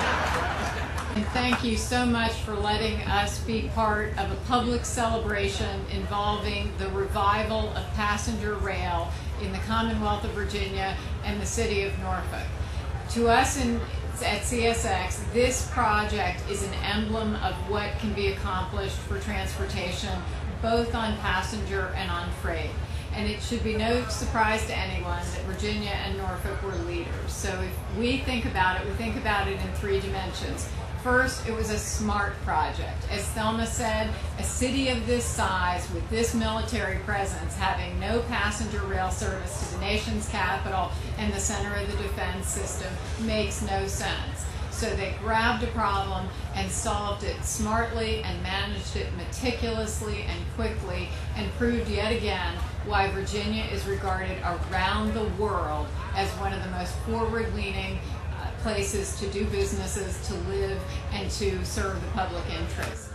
And 1.15 1.25
thank 1.29 1.63
you 1.63 1.75
so 1.77 2.05
much 2.05 2.33
for 2.33 2.53
letting 2.53 3.01
us 3.01 3.39
be 3.39 3.71
part 3.73 4.15
of 4.19 4.31
a 4.31 4.35
public 4.45 4.85
celebration 4.85 5.81
involving 5.91 6.71
the 6.77 6.89
revival 6.89 7.69
of 7.73 7.83
passenger 7.95 8.53
rail 8.55 9.11
in 9.41 9.51
the 9.51 9.57
Commonwealth 9.59 10.23
of 10.23 10.29
Virginia 10.31 10.95
and 11.25 11.41
the 11.41 11.45
city 11.45 11.81
of 11.83 11.97
Norfolk. 11.99 12.45
To 13.11 13.29
us 13.29 13.57
in, 13.59 13.79
at 14.21 14.41
CSX, 14.41 15.31
this 15.33 15.69
project 15.71 16.41
is 16.49 16.63
an 16.63 16.73
emblem 16.75 17.35
of 17.35 17.53
what 17.69 17.91
can 17.99 18.13
be 18.13 18.27
accomplished 18.27 18.95
for 18.95 19.19
transportation, 19.19 20.09
both 20.61 20.95
on 20.95 21.15
passenger 21.17 21.93
and 21.95 22.09
on 22.09 22.29
freight. 22.41 22.71
And 23.13 23.29
it 23.29 23.41
should 23.41 23.63
be 23.63 23.75
no 23.75 24.03
surprise 24.09 24.65
to 24.67 24.77
anyone 24.77 25.19
that 25.19 25.41
Virginia 25.45 25.89
and 25.89 26.17
Norfolk 26.17 26.61
were 26.63 26.75
leaders. 26.85 27.31
So 27.31 27.49
if 27.61 27.97
we 27.97 28.19
think 28.19 28.45
about 28.45 28.81
it, 28.81 28.87
we 28.87 28.93
think 28.93 29.17
about 29.17 29.47
it 29.47 29.59
in 29.59 29.73
three 29.73 29.99
dimensions. 29.99 30.69
First, 31.07 31.47
it 31.47 31.55
was 31.55 31.69
a 31.69 31.79
smart 31.79 32.33
project. 32.41 33.07
As 33.09 33.23
Thelma 33.29 33.65
said, 33.65 34.13
a 34.39 34.43
city 34.43 34.89
of 34.89 35.07
this 35.07 35.23
size 35.23 35.89
with 35.93 36.07
this 36.09 36.35
military 36.35 36.99
presence 36.99 37.55
having 37.55 37.97
no 37.97 38.19
passenger 38.23 38.81
rail 38.81 39.09
service 39.09 39.69
to 39.69 39.75
the 39.75 39.79
nation's 39.79 40.27
capital 40.27 40.91
and 41.17 41.31
the 41.31 41.39
center 41.39 41.73
of 41.73 41.89
the 41.89 42.03
defense 42.03 42.49
system 42.49 42.91
makes 43.21 43.61
no 43.61 43.87
sense. 43.87 44.43
So 44.69 44.93
they 44.97 45.15
grabbed 45.23 45.63
a 45.63 45.67
problem 45.67 46.27
and 46.55 46.69
solved 46.69 47.23
it 47.23 47.41
smartly 47.41 48.21
and 48.23 48.43
managed 48.43 48.97
it 48.97 49.07
meticulously 49.15 50.23
and 50.23 50.39
quickly 50.55 51.07
and 51.37 51.49
proved 51.53 51.89
yet 51.89 52.11
again 52.11 52.53
why 52.85 53.09
Virginia 53.11 53.63
is 53.71 53.85
regarded 53.87 54.37
around 54.41 55.13
the 55.13 55.29
world 55.41 55.87
as 56.15 56.29
one 56.31 56.51
of 56.51 56.61
the 56.63 56.69
most 56.71 56.93
forward 56.99 57.53
leaning 57.55 57.97
places 58.59 59.19
to 59.19 59.27
do 59.27 59.45
businesses, 59.45 60.25
to 60.27 60.33
live, 60.49 60.81
and 61.13 61.29
to 61.31 61.63
serve 61.65 62.01
the 62.01 62.07
public 62.09 62.43
interest. 62.49 63.09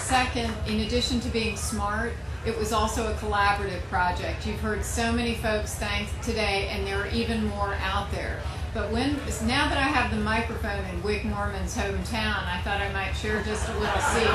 Second, 0.00 0.52
in 0.66 0.80
addition 0.80 1.18
to 1.20 1.28
being 1.28 1.56
smart, 1.56 2.12
it 2.46 2.56
was 2.58 2.72
also 2.72 3.10
a 3.10 3.14
collaborative 3.14 3.80
project. 3.88 4.46
You've 4.46 4.60
heard 4.60 4.84
so 4.84 5.10
many 5.10 5.34
folks 5.36 5.74
thank 5.74 6.08
today, 6.20 6.68
and 6.70 6.86
there 6.86 7.00
are 7.00 7.08
even 7.08 7.46
more 7.46 7.74
out 7.80 8.10
there. 8.12 8.40
But 8.74 8.90
when 8.90 9.16
now 9.46 9.68
that 9.68 9.78
I 9.78 9.82
have 9.82 10.10
the 10.10 10.22
microphone 10.22 10.84
in 10.86 11.02
Wick 11.02 11.22
Moorman's 11.22 11.76
hometown, 11.76 12.44
I 12.44 12.60
thought 12.64 12.80
I 12.80 12.92
might 12.92 13.12
share 13.12 13.42
just 13.44 13.68
a 13.68 13.78
little 13.78 14.00
secret. 14.00 14.34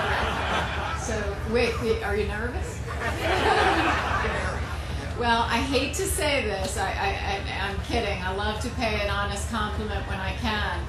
So, 1.02 1.36
Wick, 1.54 1.76
are 2.04 2.16
you 2.16 2.28
nervous? 2.28 2.80
well, 5.20 5.42
I 5.42 5.58
hate 5.58 5.94
to 5.96 6.06
say 6.06 6.44
this. 6.46 6.78
I, 6.78 6.90
I, 6.90 7.68
I'm 7.68 7.78
kidding. 7.82 8.22
I 8.24 8.34
love 8.34 8.62
to 8.62 8.70
pay 8.72 9.02
an 9.02 9.10
honest 9.10 9.50
compliment 9.50 10.08
when 10.08 10.18
I 10.18 10.34
can. 10.36 10.80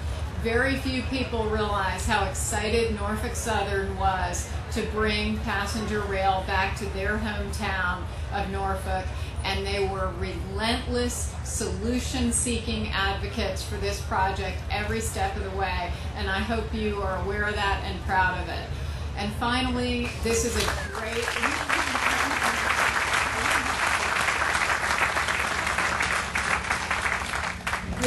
Very 0.42 0.76
few 0.76 1.02
people 1.02 1.46
realize 1.46 2.06
how 2.06 2.24
excited 2.26 2.94
Norfolk 2.94 3.34
Southern 3.34 3.98
was 3.98 4.48
to 4.72 4.82
bring 4.92 5.36
passenger 5.38 6.00
rail 6.02 6.44
back 6.46 6.76
to 6.78 6.86
their 6.90 7.18
hometown 7.18 8.04
of 8.32 8.48
Norfolk 8.50 9.04
and 9.42 9.66
they 9.66 9.88
were 9.88 10.12
relentless 10.18 11.34
solution 11.44 12.30
seeking 12.30 12.88
advocates 12.88 13.64
for 13.64 13.76
this 13.78 14.00
project 14.02 14.58
every 14.70 15.00
step 15.00 15.34
of 15.36 15.42
the 15.42 15.58
way. 15.58 15.90
And 16.16 16.30
I 16.30 16.38
hope 16.38 16.72
you 16.72 17.02
are 17.02 17.20
aware 17.24 17.48
of 17.48 17.54
that 17.56 17.82
and 17.84 18.00
proud 18.02 18.40
of 18.40 18.48
it. 18.48 18.68
And 19.16 19.32
finally, 19.34 20.08
this 20.22 20.44
is 20.44 20.56
a 20.56 20.92
great. 20.92 21.89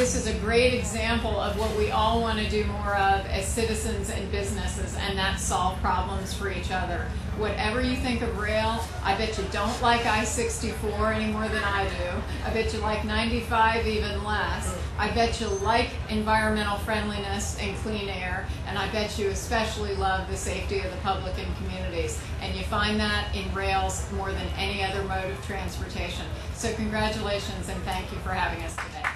This 0.03 0.15
is 0.15 0.27
a 0.27 0.38
great 0.39 0.74
example 0.74 1.39
of 1.39 1.57
what 1.57 1.74
we 1.77 1.89
all 1.89 2.19
want 2.19 2.38
to 2.38 2.50
do 2.50 2.65
more 2.65 2.93
of 2.93 3.25
as 3.27 3.48
citizens 3.48 4.10
and 4.10 4.29
businesses, 4.33 4.98
and 4.98 5.17
that's 5.17 5.41
solve 5.41 5.79
problems 5.79 6.33
for 6.33 6.51
each 6.51 6.72
other. 6.72 7.07
Whatever 7.38 7.79
you 7.79 7.95
think 7.95 8.22
of 8.22 8.38
rail, 8.38 8.83
I 9.01 9.15
bet 9.15 9.38
you 9.38 9.45
don't 9.53 9.81
like 9.81 10.05
I 10.05 10.25
64 10.25 11.13
any 11.13 11.31
more 11.31 11.48
than 11.48 11.63
I 11.63 11.88
do. 11.88 12.22
I 12.45 12.53
bet 12.53 12.74
you 12.74 12.79
like 12.79 13.05
95 13.05 13.88
even 13.88 14.25
less. 14.25 14.77
I 14.98 15.10
bet 15.12 15.39
you 15.39 15.48
like 15.48 15.91
environmental 16.10 16.79
friendliness 16.79 17.57
and 17.62 17.74
clean 17.77 18.10
air, 18.10 18.45
and 18.67 18.77
I 18.77 18.91
bet 18.91 19.17
you 19.17 19.29
especially 19.29 19.95
love 19.95 20.29
the 20.29 20.36
safety 20.36 20.79
of 20.79 20.91
the 20.91 20.98
public 20.98 21.33
and 21.38 21.55
communities. 21.55 22.22
And 22.41 22.53
you 22.57 22.65
find 22.65 23.00
that 23.00 23.33
in 23.33 23.51
rails 23.53 24.12
more 24.12 24.33
than 24.33 24.48
any 24.57 24.83
other 24.83 25.01
mode 25.03 25.31
of 25.31 25.45
transportation. 25.45 26.25
So, 26.55 26.74
congratulations 26.74 27.69
and 27.69 27.81
thank 27.83 28.12
you 28.12 28.17
for 28.17 28.31
having 28.31 28.62
us 28.65 28.75
today. 28.75 29.12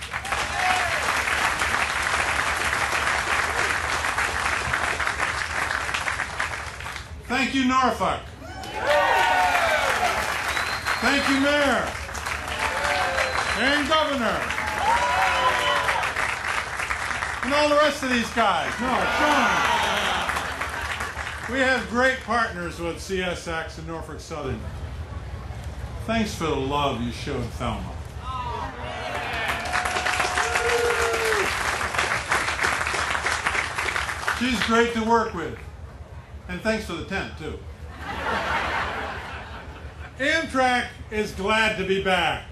Thank 7.27 7.53
you, 7.53 7.65
Norfolk. 7.65 8.22
Thank 11.01 11.29
you, 11.29 11.39
Mayor 11.41 11.88
and 13.60 13.88
Governor. 13.89 14.39
And 17.43 17.53
all 17.53 17.69
the 17.69 17.75
rest 17.75 18.03
of 18.03 18.10
these 18.10 18.29
guys. 18.31 18.72
No, 18.79 18.88
Sean. 19.19 19.67
We 21.51 21.60
have 21.60 21.89
great 21.89 22.19
partners 22.22 22.79
with 22.79 22.98
CSX 22.98 23.77
and 23.77 23.88
Norfolk 23.88 24.19
Southern. 24.19 24.60
Thanks 26.05 26.34
for 26.34 26.46
the 26.46 26.55
love 26.55 27.01
you 27.01 27.12
showed 27.12 27.43
Thelma. 27.53 27.93
She's 34.39 34.63
great 34.63 34.93
to 34.93 35.03
work 35.03 35.34
with. 35.34 35.57
And 36.50 36.62
thanks 36.62 36.86
for 36.86 36.94
the 36.94 37.06
tent, 37.06 37.38
too. 37.38 37.60
Amtrak 40.20 40.88
is 41.12 41.32
glad 41.34 41.77
to 41.77 41.86
be 41.86 42.04
back. 42.04 42.44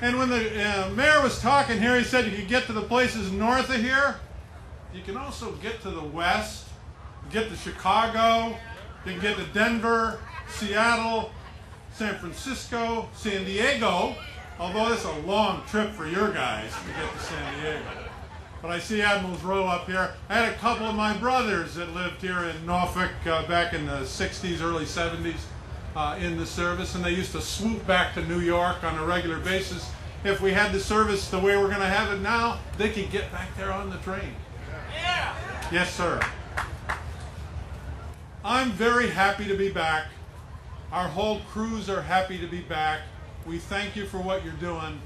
And 0.00 0.16
when 0.16 0.28
the 0.28 0.64
uh, 0.64 0.90
mayor 0.90 1.20
was 1.22 1.40
talking 1.40 1.80
here, 1.80 1.98
he 1.98 2.04
said 2.04 2.24
you 2.24 2.36
could 2.36 2.46
get 2.46 2.66
to 2.66 2.72
the 2.72 2.82
places 2.82 3.32
north 3.32 3.68
of 3.68 3.80
here. 3.80 4.16
You 4.94 5.02
can 5.02 5.16
also 5.16 5.52
get 5.54 5.82
to 5.82 5.90
the 5.90 6.04
west, 6.04 6.68
get 7.32 7.50
to 7.50 7.56
Chicago, 7.56 8.56
you 9.04 9.12
can 9.12 9.20
get 9.20 9.36
to 9.36 9.44
Denver, 9.52 10.20
Seattle, 10.48 11.32
San 11.92 12.14
Francisco, 12.16 13.08
San 13.12 13.44
Diego, 13.44 14.14
although 14.60 14.92
it's 14.92 15.04
a 15.04 15.18
long 15.20 15.64
trip 15.66 15.90
for 15.90 16.06
your 16.06 16.32
guys 16.32 16.70
to 16.70 17.02
get 17.02 17.12
to 17.12 17.18
San 17.18 17.60
Diego. 17.60 18.07
But 18.60 18.72
I 18.72 18.80
see 18.80 19.02
Admiral's 19.02 19.42
Row 19.42 19.66
up 19.66 19.86
here. 19.86 20.14
I 20.28 20.34
had 20.34 20.52
a 20.52 20.56
couple 20.56 20.86
of 20.86 20.94
my 20.96 21.16
brothers 21.16 21.76
that 21.76 21.94
lived 21.94 22.20
here 22.20 22.44
in 22.44 22.66
Norfolk 22.66 23.12
uh, 23.24 23.46
back 23.46 23.72
in 23.72 23.86
the 23.86 24.00
60s, 24.00 24.60
early 24.60 24.84
70s 24.84 25.40
uh, 25.94 26.18
in 26.20 26.36
the 26.36 26.46
service, 26.46 26.94
and 26.94 27.04
they 27.04 27.12
used 27.12 27.32
to 27.32 27.40
swoop 27.40 27.86
back 27.86 28.14
to 28.14 28.24
New 28.26 28.40
York 28.40 28.82
on 28.82 28.98
a 28.98 29.04
regular 29.04 29.38
basis. 29.38 29.88
If 30.24 30.40
we 30.40 30.52
had 30.52 30.72
the 30.72 30.80
service 30.80 31.28
the 31.30 31.38
way 31.38 31.56
we're 31.56 31.68
going 31.68 31.78
to 31.78 31.86
have 31.86 32.12
it 32.12 32.20
now, 32.20 32.58
they 32.76 32.90
could 32.90 33.10
get 33.10 33.30
back 33.30 33.56
there 33.56 33.72
on 33.72 33.90
the 33.90 33.98
train. 33.98 34.34
Yeah. 34.92 35.34
Yes, 35.70 35.94
sir. 35.94 36.20
I'm 38.44 38.72
very 38.72 39.08
happy 39.10 39.46
to 39.46 39.56
be 39.56 39.70
back. 39.70 40.06
Our 40.90 41.06
whole 41.06 41.40
crews 41.50 41.88
are 41.88 42.02
happy 42.02 42.38
to 42.38 42.46
be 42.48 42.60
back. 42.60 43.00
We 43.46 43.58
thank 43.58 43.94
you 43.94 44.06
for 44.06 44.18
what 44.18 44.44
you're 44.44 44.54
doing. 44.54 45.00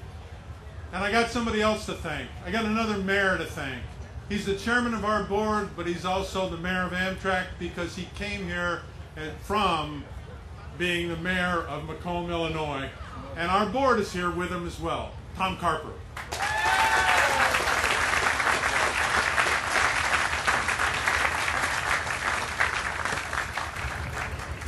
And 0.92 1.02
I 1.02 1.10
got 1.10 1.30
somebody 1.30 1.62
else 1.62 1.86
to 1.86 1.94
thank. 1.94 2.28
I 2.44 2.50
got 2.50 2.66
another 2.66 2.98
mayor 2.98 3.38
to 3.38 3.46
thank. 3.46 3.82
He's 4.28 4.44
the 4.44 4.56
chairman 4.56 4.92
of 4.92 5.04
our 5.04 5.24
board, 5.24 5.70
but 5.74 5.86
he's 5.86 6.04
also 6.04 6.48
the 6.50 6.58
mayor 6.58 6.82
of 6.82 6.92
Amtrak 6.92 7.46
because 7.58 7.96
he 7.96 8.08
came 8.14 8.44
here 8.44 8.82
from 9.44 10.04
being 10.78 11.08
the 11.08 11.16
mayor 11.16 11.62
of 11.62 11.86
Macomb, 11.86 12.30
Illinois. 12.30 12.88
And 13.36 13.50
our 13.50 13.66
board 13.66 14.00
is 14.00 14.12
here 14.12 14.30
with 14.30 14.50
him 14.50 14.66
as 14.66 14.78
well. 14.78 15.12
Tom 15.36 15.56
Carper. 15.56 15.92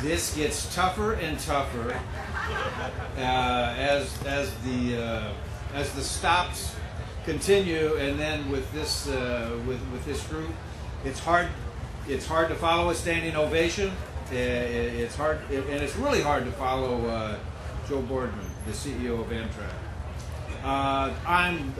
This 0.03 0.35
gets 0.35 0.75
tougher 0.75 1.15
and 1.15 1.39
tougher 1.41 1.99
uh, 3.17 3.75
as 3.79 4.23
as 4.27 4.55
the 4.59 5.03
uh, 5.03 5.33
as 5.75 5.93
the 5.93 6.03
stops 6.03 6.75
continue, 7.25 7.97
and 7.97 8.19
then 8.19 8.51
with 8.51 8.71
this 8.73 9.09
uh, 9.09 9.59
with 9.67 9.81
with 9.93 10.05
this 10.05 10.27
group, 10.29 10.51
it's 11.05 11.19
hard 11.19 11.49
it's 12.09 12.27
hard 12.27 12.49
to 12.49 12.55
follow 12.55 12.91
a 12.91 12.95
standing 12.95 13.37
ovation. 13.37 13.91
Uh, 14.31 14.35
it's 14.35 15.15
hard, 15.15 15.39
and 15.51 15.83
it's 15.83 15.97
really 15.97 16.23
hard 16.23 16.45
to 16.45 16.53
follow 16.53 17.07
uh, 17.07 17.37
Joe 17.89 18.01
Boardman, 18.03 18.47
the 18.67 18.73
CEO 18.73 19.21
of 19.21 19.27
Amtrak. 19.27 19.73
Uh, 20.63 21.13
I'm, 21.27 21.75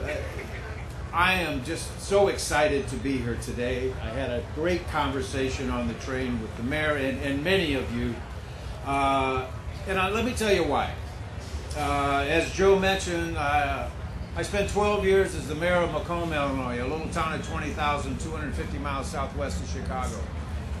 I 1.11 1.33
am 1.33 1.63
just 1.63 1.99
so 1.99 2.27
excited 2.27 2.87
to 2.89 2.95
be 2.97 3.17
here 3.17 3.37
today. 3.41 3.91
I 3.93 4.09
had 4.09 4.29
a 4.29 4.43
great 4.53 4.87
conversation 4.89 5.71
on 5.71 5.87
the 5.87 5.95
train 5.95 6.39
with 6.41 6.55
the 6.57 6.63
mayor 6.63 6.95
and, 6.95 7.19
and 7.21 7.43
many 7.43 7.73
of 7.73 7.95
you. 7.95 8.13
Uh, 8.85 9.47
and 9.87 9.97
I, 9.97 10.09
let 10.09 10.23
me 10.23 10.33
tell 10.33 10.53
you 10.53 10.63
why. 10.63 10.93
Uh, 11.77 12.25
as 12.29 12.51
Joe 12.53 12.79
mentioned, 12.79 13.37
I 13.37 14.41
spent 14.43 14.69
12 14.69 15.03
years 15.03 15.35
as 15.35 15.47
the 15.47 15.55
mayor 15.55 15.75
of 15.75 15.91
Macomb, 15.91 16.31
Illinois, 16.31 16.81
a 16.81 16.87
little 16.87 17.09
town 17.09 17.33
of 17.33 17.45
20,000, 17.45 18.19
250 18.19 18.77
miles 18.79 19.07
southwest 19.07 19.61
of 19.61 19.69
Chicago. 19.69 20.15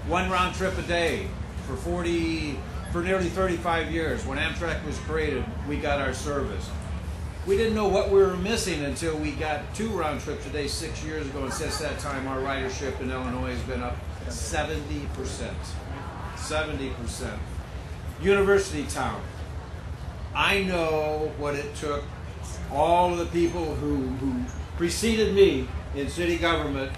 One 0.07 0.29
round 0.29 0.55
trip 0.55 0.77
a 0.77 0.81
day, 0.83 1.27
for 1.67 1.75
40, 1.75 2.57
for 2.93 3.03
nearly 3.03 3.27
35 3.27 3.91
years. 3.91 4.25
When 4.25 4.37
Amtrak 4.37 4.85
was 4.85 4.97
created, 4.99 5.43
we 5.67 5.77
got 5.77 5.99
our 5.99 6.13
service. 6.13 6.69
We 7.45 7.57
didn't 7.57 7.75
know 7.75 7.89
what 7.89 8.09
we 8.09 8.19
were 8.19 8.37
missing 8.37 8.85
until 8.85 9.17
we 9.17 9.31
got 9.31 9.75
two 9.75 9.89
round 9.89 10.21
trips 10.21 10.45
a 10.47 10.49
day 10.49 10.67
six 10.67 11.03
years 11.03 11.27
ago, 11.27 11.43
and 11.43 11.53
since 11.53 11.77
that 11.79 11.99
time, 11.99 12.25
our 12.27 12.39
ridership 12.39 13.01
in 13.01 13.11
Illinois 13.11 13.51
has 13.51 13.61
been 13.63 13.83
up 13.83 13.97
70%. 14.29 15.07
70%. 16.35 17.37
University 18.21 18.83
town. 18.85 19.21
I 20.35 20.63
know 20.63 21.31
what 21.37 21.55
it 21.55 21.73
took 21.75 22.03
all 22.71 23.13
of 23.13 23.19
the 23.19 23.25
people 23.27 23.73
who, 23.75 23.95
who 23.95 24.43
preceded 24.75 25.33
me 25.33 25.67
in 25.95 26.09
city 26.09 26.37
government 26.37 26.91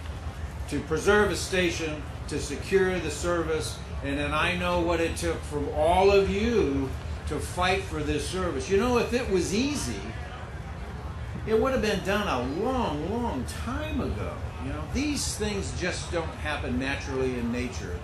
to 0.69 0.79
preserve 0.81 1.31
a 1.31 1.35
station, 1.35 2.01
to 2.27 2.39
secure 2.39 2.99
the 2.99 3.11
service, 3.11 3.77
and 4.03 4.17
then 4.17 4.33
I 4.33 4.57
know 4.57 4.81
what 4.81 4.99
it 4.99 5.15
took 5.17 5.39
from 5.43 5.69
all 5.75 6.11
of 6.11 6.29
you 6.29 6.89
to 7.27 7.39
fight 7.39 7.83
for 7.83 8.01
this 8.01 8.27
service. 8.27 8.69
You 8.69 8.77
know, 8.77 8.97
if 8.97 9.13
it 9.13 9.29
was 9.29 9.53
easy, 9.53 10.01
it 11.45 11.59
would 11.59 11.73
have 11.73 11.81
been 11.81 12.03
done 12.05 12.27
a 12.27 12.61
long, 12.63 13.11
long 13.11 13.45
time 13.63 14.01
ago. 14.01 14.33
You 14.65 14.73
know, 14.73 14.83
these 14.93 15.37
things 15.37 15.79
just 15.79 16.11
don't 16.11 16.25
happen 16.25 16.79
naturally 16.79 17.37
in 17.37 17.51
nature. 17.51 17.97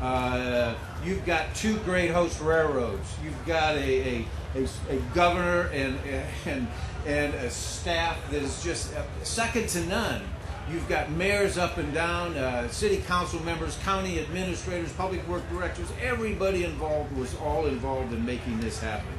Uh, 0.00 0.74
you've 1.04 1.24
got 1.24 1.54
two 1.54 1.78
great 1.78 2.10
host 2.10 2.40
railroads. 2.40 3.14
You've 3.24 3.46
got 3.46 3.76
a, 3.76 4.18
a, 4.18 4.24
a, 4.56 4.94
a 4.94 4.96
governor 5.14 5.68
and, 5.72 5.98
and, 6.46 6.66
and 7.06 7.34
a 7.34 7.50
staff 7.50 8.18
that 8.30 8.42
is 8.42 8.62
just 8.62 8.92
second 9.22 9.68
to 9.70 9.84
none. 9.86 10.22
You've 10.70 10.88
got 10.88 11.10
mayors 11.12 11.58
up 11.58 11.78
and 11.78 11.94
down, 11.94 12.36
uh, 12.36 12.68
city 12.68 12.96
council 12.96 13.40
members, 13.44 13.76
county 13.84 14.18
administrators, 14.18 14.92
public 14.92 15.26
work 15.28 15.48
directors. 15.48 15.86
Everybody 16.02 16.64
involved 16.64 17.16
was 17.16 17.36
all 17.36 17.66
involved 17.66 18.12
in 18.12 18.24
making 18.26 18.58
this 18.58 18.80
happen. 18.80 19.12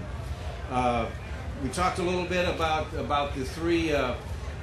Uh, 0.70 1.08
we 1.64 1.70
talked 1.70 2.00
a 2.00 2.04
little 2.04 2.26
bit 2.26 2.48
about 2.48 2.94
about 2.96 3.34
the 3.34 3.46
three, 3.46 3.94
uh, 3.94 4.16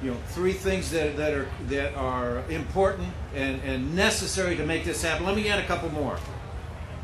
you 0.03 0.11
know, 0.11 0.17
three 0.27 0.53
things 0.53 0.91
that, 0.91 1.17
that 1.17 1.33
are 1.33 1.47
that 1.69 1.95
are 1.95 2.43
important 2.49 3.07
and, 3.33 3.59
and 3.63 3.95
necessary 3.95 4.55
to 4.55 4.65
make 4.65 4.85
this 4.85 5.01
happen. 5.01 5.25
Let 5.25 5.35
me 5.35 5.49
add 5.49 5.59
a 5.59 5.65
couple 5.65 5.91
more. 5.91 6.19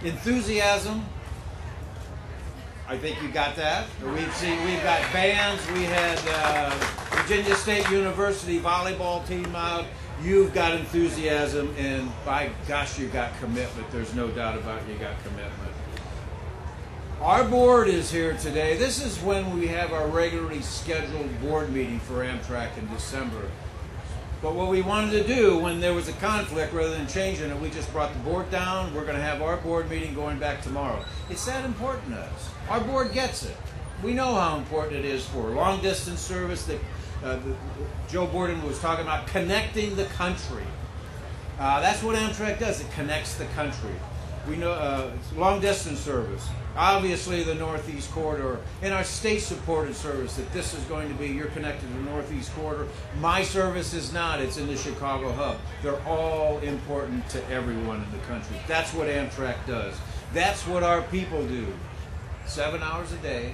Enthusiasm. 0.03 1.03
I 2.91 2.97
think 2.97 3.21
you 3.23 3.29
got 3.29 3.55
that. 3.55 3.87
We've 4.03 4.35
seen 4.35 4.63
we've 4.65 4.83
got 4.83 5.01
bands. 5.13 5.65
We 5.71 5.83
had. 5.83 6.19
Uh, 6.27 6.97
Virginia 7.31 7.55
State 7.55 7.89
University 7.89 8.59
volleyball 8.59 9.25
team 9.27 9.55
out. 9.55 9.85
You've 10.23 10.53
got 10.53 10.73
enthusiasm, 10.73 11.73
and 11.77 12.11
by 12.25 12.49
gosh, 12.67 12.97
you've 12.97 13.13
got 13.13 13.37
commitment. 13.39 13.89
There's 13.91 14.13
no 14.15 14.27
doubt 14.29 14.57
about 14.57 14.81
it, 14.81 14.89
you 14.91 14.95
got 14.95 15.21
commitment. 15.23 15.71
Our 17.21 17.43
board 17.43 17.87
is 17.87 18.11
here 18.11 18.35
today. 18.37 18.75
This 18.75 19.05
is 19.05 19.19
when 19.19 19.57
we 19.57 19.67
have 19.67 19.93
our 19.93 20.07
regularly 20.07 20.61
scheduled 20.61 21.39
board 21.41 21.71
meeting 21.71 21.99
for 21.99 22.25
Amtrak 22.25 22.77
in 22.77 22.87
December. 22.89 23.49
But 24.41 24.55
what 24.55 24.69
we 24.69 24.81
wanted 24.81 25.11
to 25.11 25.23
do 25.23 25.59
when 25.59 25.79
there 25.79 25.93
was 25.93 26.07
a 26.07 26.13
conflict, 26.13 26.73
rather 26.73 26.89
than 26.89 27.07
changing 27.07 27.51
it, 27.51 27.61
we 27.61 27.69
just 27.69 27.91
brought 27.93 28.11
the 28.11 28.19
board 28.19 28.49
down. 28.49 28.93
We're 28.95 29.03
going 29.03 29.15
to 29.15 29.21
have 29.21 29.41
our 29.41 29.57
board 29.57 29.87
meeting 29.87 30.15
going 30.15 30.39
back 30.39 30.63
tomorrow. 30.63 31.05
It's 31.29 31.45
that 31.45 31.63
important 31.63 32.15
to 32.15 32.21
us. 32.21 32.49
Our 32.67 32.79
board 32.79 33.13
gets 33.13 33.45
it. 33.45 33.55
We 34.03 34.13
know 34.13 34.33
how 34.33 34.57
important 34.57 34.95
it 34.95 35.05
is 35.05 35.27
for 35.27 35.51
long 35.51 35.79
distance 35.81 36.19
service 36.19 36.65
that 36.65 36.79
uh, 37.23 37.35
the, 37.35 37.55
Joe 38.09 38.25
Boardman 38.25 38.63
was 38.65 38.79
talking 38.79 39.05
about 39.05 39.27
connecting 39.27 39.95
the 39.95 40.05
country. 40.05 40.63
Uh, 41.59 41.79
that's 41.79 42.01
what 42.01 42.15
Amtrak 42.15 42.57
does. 42.57 42.81
It 42.81 42.91
connects 42.93 43.35
the 43.35 43.45
country. 43.45 43.93
We 44.49 44.55
know 44.55 44.71
uh, 44.71 45.11
long 45.35 45.61
distance 45.61 45.99
service. 45.99 46.47
Obviously, 46.75 47.43
the 47.43 47.55
Northeast 47.55 48.11
Corridor 48.11 48.59
and 48.81 48.93
our 48.93 49.03
state-supported 49.03 49.95
service. 49.95 50.35
That 50.35 50.51
this 50.53 50.73
is 50.73 50.83
going 50.85 51.09
to 51.09 51.15
be. 51.15 51.27
You're 51.27 51.47
connected 51.47 51.87
to 51.87 51.93
the 51.93 52.09
Northeast 52.09 52.53
Corridor. 52.55 52.87
My 53.19 53.43
service 53.43 53.93
is 53.93 54.13
not. 54.13 54.41
It's 54.41 54.57
in 54.57 54.67
the 54.67 54.77
Chicago 54.77 55.31
hub. 55.31 55.57
They're 55.83 56.01
all 56.07 56.59
important 56.59 57.27
to 57.29 57.49
everyone 57.49 58.03
in 58.03 58.11
the 58.11 58.25
country. 58.25 58.55
That's 58.67 58.93
what 58.93 59.07
Amtrak 59.07 59.55
does. 59.67 59.95
That's 60.33 60.65
what 60.65 60.83
our 60.83 61.01
people 61.03 61.45
do. 61.47 61.67
Seven 62.45 62.81
hours 62.81 63.11
a 63.11 63.17
day. 63.17 63.53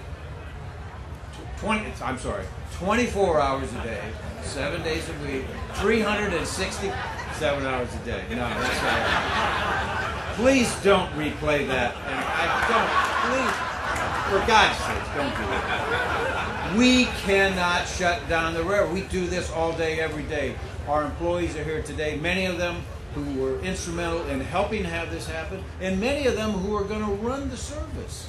Twenty. 1.58 1.92
I'm 2.02 2.20
sorry. 2.20 2.46
24 2.74 3.42
hours 3.42 3.74
a 3.74 3.82
day, 3.82 4.02
seven 4.44 4.84
days 4.84 5.10
a 5.10 5.14
week, 5.26 5.46
367 5.76 7.66
hours 7.66 7.90
a 7.92 8.06
day. 8.06 8.24
No, 8.30 8.36
that's 8.36 8.82
not. 8.84 10.36
Please 10.36 10.72
don't 10.84 11.10
replay 11.14 11.66
that. 11.68 11.96
And 11.96 12.20
I 12.24 12.68
don't, 12.70 13.07
for 13.38 14.46
God's 14.46 14.78
sake, 14.80 15.16
don't 15.16 15.36
do 15.36 15.44
it. 15.54 16.78
We 16.78 17.06
cannot 17.22 17.88
shut 17.88 18.28
down 18.28 18.54
the 18.54 18.64
railroad. 18.64 18.94
We 18.94 19.02
do 19.02 19.28
this 19.28 19.52
all 19.52 19.74
day, 19.74 20.00
every 20.00 20.24
day. 20.24 20.56
Our 20.88 21.04
employees 21.04 21.56
are 21.56 21.64
here 21.64 21.82
today, 21.82 22.18
many 22.18 22.46
of 22.46 22.58
them 22.58 22.82
who 23.14 23.42
were 23.42 23.60
instrumental 23.62 24.26
in 24.28 24.40
helping 24.42 24.84
have 24.84 25.12
this 25.12 25.28
happen, 25.28 25.64
and 25.82 26.00
many 26.00 26.28
of 26.28 26.36
them 26.36 26.52
who 26.52 26.76
are 26.76 26.84
going 26.84 27.04
to 27.04 27.12
run 27.14 27.50
the 27.50 27.58
service. 27.58 28.28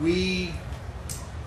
We 0.00 0.52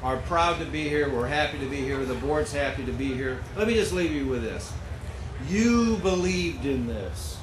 are 0.01 0.17
proud 0.17 0.59
to 0.59 0.65
be 0.65 0.87
here. 0.87 1.09
We're 1.09 1.27
happy 1.27 1.57
to 1.59 1.65
be 1.65 1.77
here. 1.77 2.03
The 2.05 2.15
board's 2.15 2.51
happy 2.53 2.85
to 2.85 2.91
be 2.91 3.13
here. 3.13 3.41
Let 3.57 3.67
me 3.67 3.73
just 3.73 3.93
leave 3.93 4.11
you 4.11 4.27
with 4.27 4.43
this. 4.43 4.71
You 5.47 5.97
believed 5.97 6.65
in 6.65 6.87
this. 6.87 7.37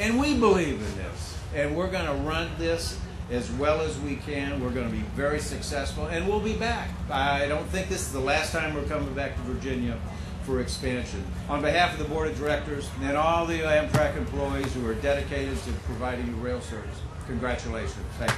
And 0.00 0.18
we 0.18 0.36
believe 0.36 0.74
in 0.74 0.96
this. 0.96 1.38
And 1.54 1.76
we're 1.76 1.90
going 1.90 2.06
to 2.06 2.14
run 2.28 2.50
this 2.58 2.98
as 3.30 3.50
well 3.52 3.80
as 3.80 3.98
we 4.00 4.16
can. 4.16 4.62
We're 4.62 4.70
going 4.70 4.88
to 4.88 4.94
be 4.94 5.02
very 5.14 5.40
successful. 5.40 6.06
And 6.06 6.28
we'll 6.28 6.40
be 6.40 6.56
back. 6.56 6.90
I 7.10 7.46
don't 7.48 7.66
think 7.68 7.88
this 7.88 8.02
is 8.02 8.12
the 8.12 8.20
last 8.20 8.52
time 8.52 8.74
we're 8.74 8.84
coming 8.84 9.12
back 9.14 9.34
to 9.36 9.40
Virginia 9.42 9.98
for 10.42 10.60
expansion. 10.60 11.24
On 11.48 11.62
behalf 11.62 11.94
of 11.94 11.98
the 11.98 12.04
board 12.04 12.28
of 12.28 12.38
directors 12.38 12.88
and 13.02 13.16
all 13.16 13.46
the 13.46 13.60
Amtrak 13.60 14.16
employees 14.16 14.72
who 14.74 14.86
are 14.86 14.94
dedicated 14.94 15.56
to 15.64 15.72
providing 15.86 16.26
you 16.26 16.34
rail 16.34 16.60
service, 16.60 17.00
congratulations. 17.26 17.94
Thank 18.18 18.30
you. 18.30 18.36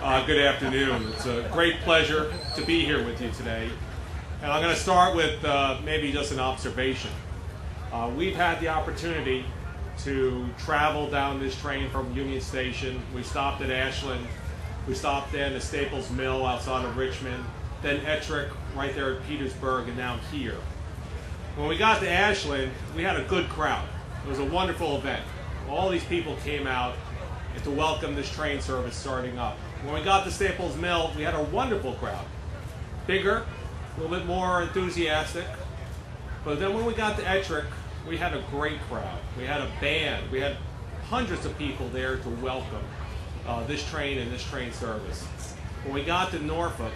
Uh, 0.00 0.24
good 0.24 0.38
afternoon. 0.38 1.06
It's 1.14 1.26
a 1.26 1.48
great 1.52 1.80
pleasure 1.80 2.32
to 2.56 2.64
be 2.64 2.84
here 2.84 3.04
with 3.04 3.20
you 3.20 3.30
today. 3.30 3.70
And 4.40 4.52
I'm 4.52 4.62
going 4.62 4.74
to 4.74 4.80
start 4.80 5.16
with 5.16 5.44
uh, 5.44 5.78
maybe 5.84 6.12
just 6.12 6.30
an 6.30 6.38
observation. 6.38 7.10
Uh, 7.92 8.08
we've 8.16 8.36
had 8.36 8.60
the 8.60 8.68
opportunity 8.68 9.44
to 10.04 10.46
travel 10.56 11.10
down 11.10 11.40
this 11.40 11.60
train 11.60 11.90
from 11.90 12.14
Union 12.14 12.40
Station. 12.40 13.02
We 13.12 13.24
stopped 13.24 13.62
at 13.62 13.70
Ashland. 13.70 14.24
We 14.86 14.94
stopped 14.94 15.32
then 15.32 15.54
at 15.54 15.62
Staples 15.62 16.08
Mill 16.12 16.46
outside 16.46 16.84
of 16.84 16.96
Richmond. 16.96 17.44
Then 17.82 18.00
Ettrick 18.02 18.48
right 18.76 18.94
there 18.94 19.16
at 19.16 19.26
Petersburg 19.26 19.88
and 19.88 19.96
now 19.96 20.18
here. 20.30 20.56
When 21.56 21.66
we 21.66 21.76
got 21.76 22.00
to 22.02 22.08
Ashland, 22.08 22.70
we 22.94 23.02
had 23.02 23.16
a 23.16 23.24
good 23.24 23.48
crowd. 23.48 23.88
It 24.24 24.28
was 24.28 24.38
a 24.38 24.44
wonderful 24.44 24.96
event. 24.98 25.24
All 25.68 25.90
these 25.90 26.04
people 26.04 26.36
came 26.44 26.68
out 26.68 26.94
to 27.64 27.70
welcome 27.72 28.14
this 28.14 28.30
train 28.30 28.60
service 28.60 28.94
starting 28.94 29.36
up. 29.36 29.56
When 29.82 29.94
we 29.94 30.04
got 30.04 30.24
to 30.26 30.30
Staples 30.30 30.76
Mill, 30.76 31.10
we 31.16 31.24
had 31.24 31.34
a 31.34 31.42
wonderful 31.42 31.94
crowd. 31.94 32.24
Bigger, 33.08 33.44
a 33.98 34.00
little 34.00 34.16
bit 34.16 34.26
more 34.26 34.62
enthusiastic. 34.62 35.44
But 36.44 36.60
then 36.60 36.72
when 36.72 36.84
we 36.84 36.94
got 36.94 37.18
to 37.18 37.24
Ettrick, 37.24 37.64
we 38.08 38.16
had 38.16 38.32
a 38.32 38.44
great 38.50 38.80
crowd. 38.82 39.18
We 39.36 39.44
had 39.44 39.60
a 39.60 39.68
band. 39.80 40.30
We 40.30 40.40
had 40.40 40.56
hundreds 41.08 41.44
of 41.44 41.58
people 41.58 41.88
there 41.88 42.16
to 42.18 42.28
welcome 42.28 42.84
uh, 43.46 43.66
this 43.66 43.84
train 43.90 44.18
and 44.18 44.30
this 44.30 44.44
train 44.44 44.72
service. 44.72 45.24
When 45.84 45.94
we 45.94 46.04
got 46.04 46.30
to 46.30 46.38
Norfolk, 46.38 46.92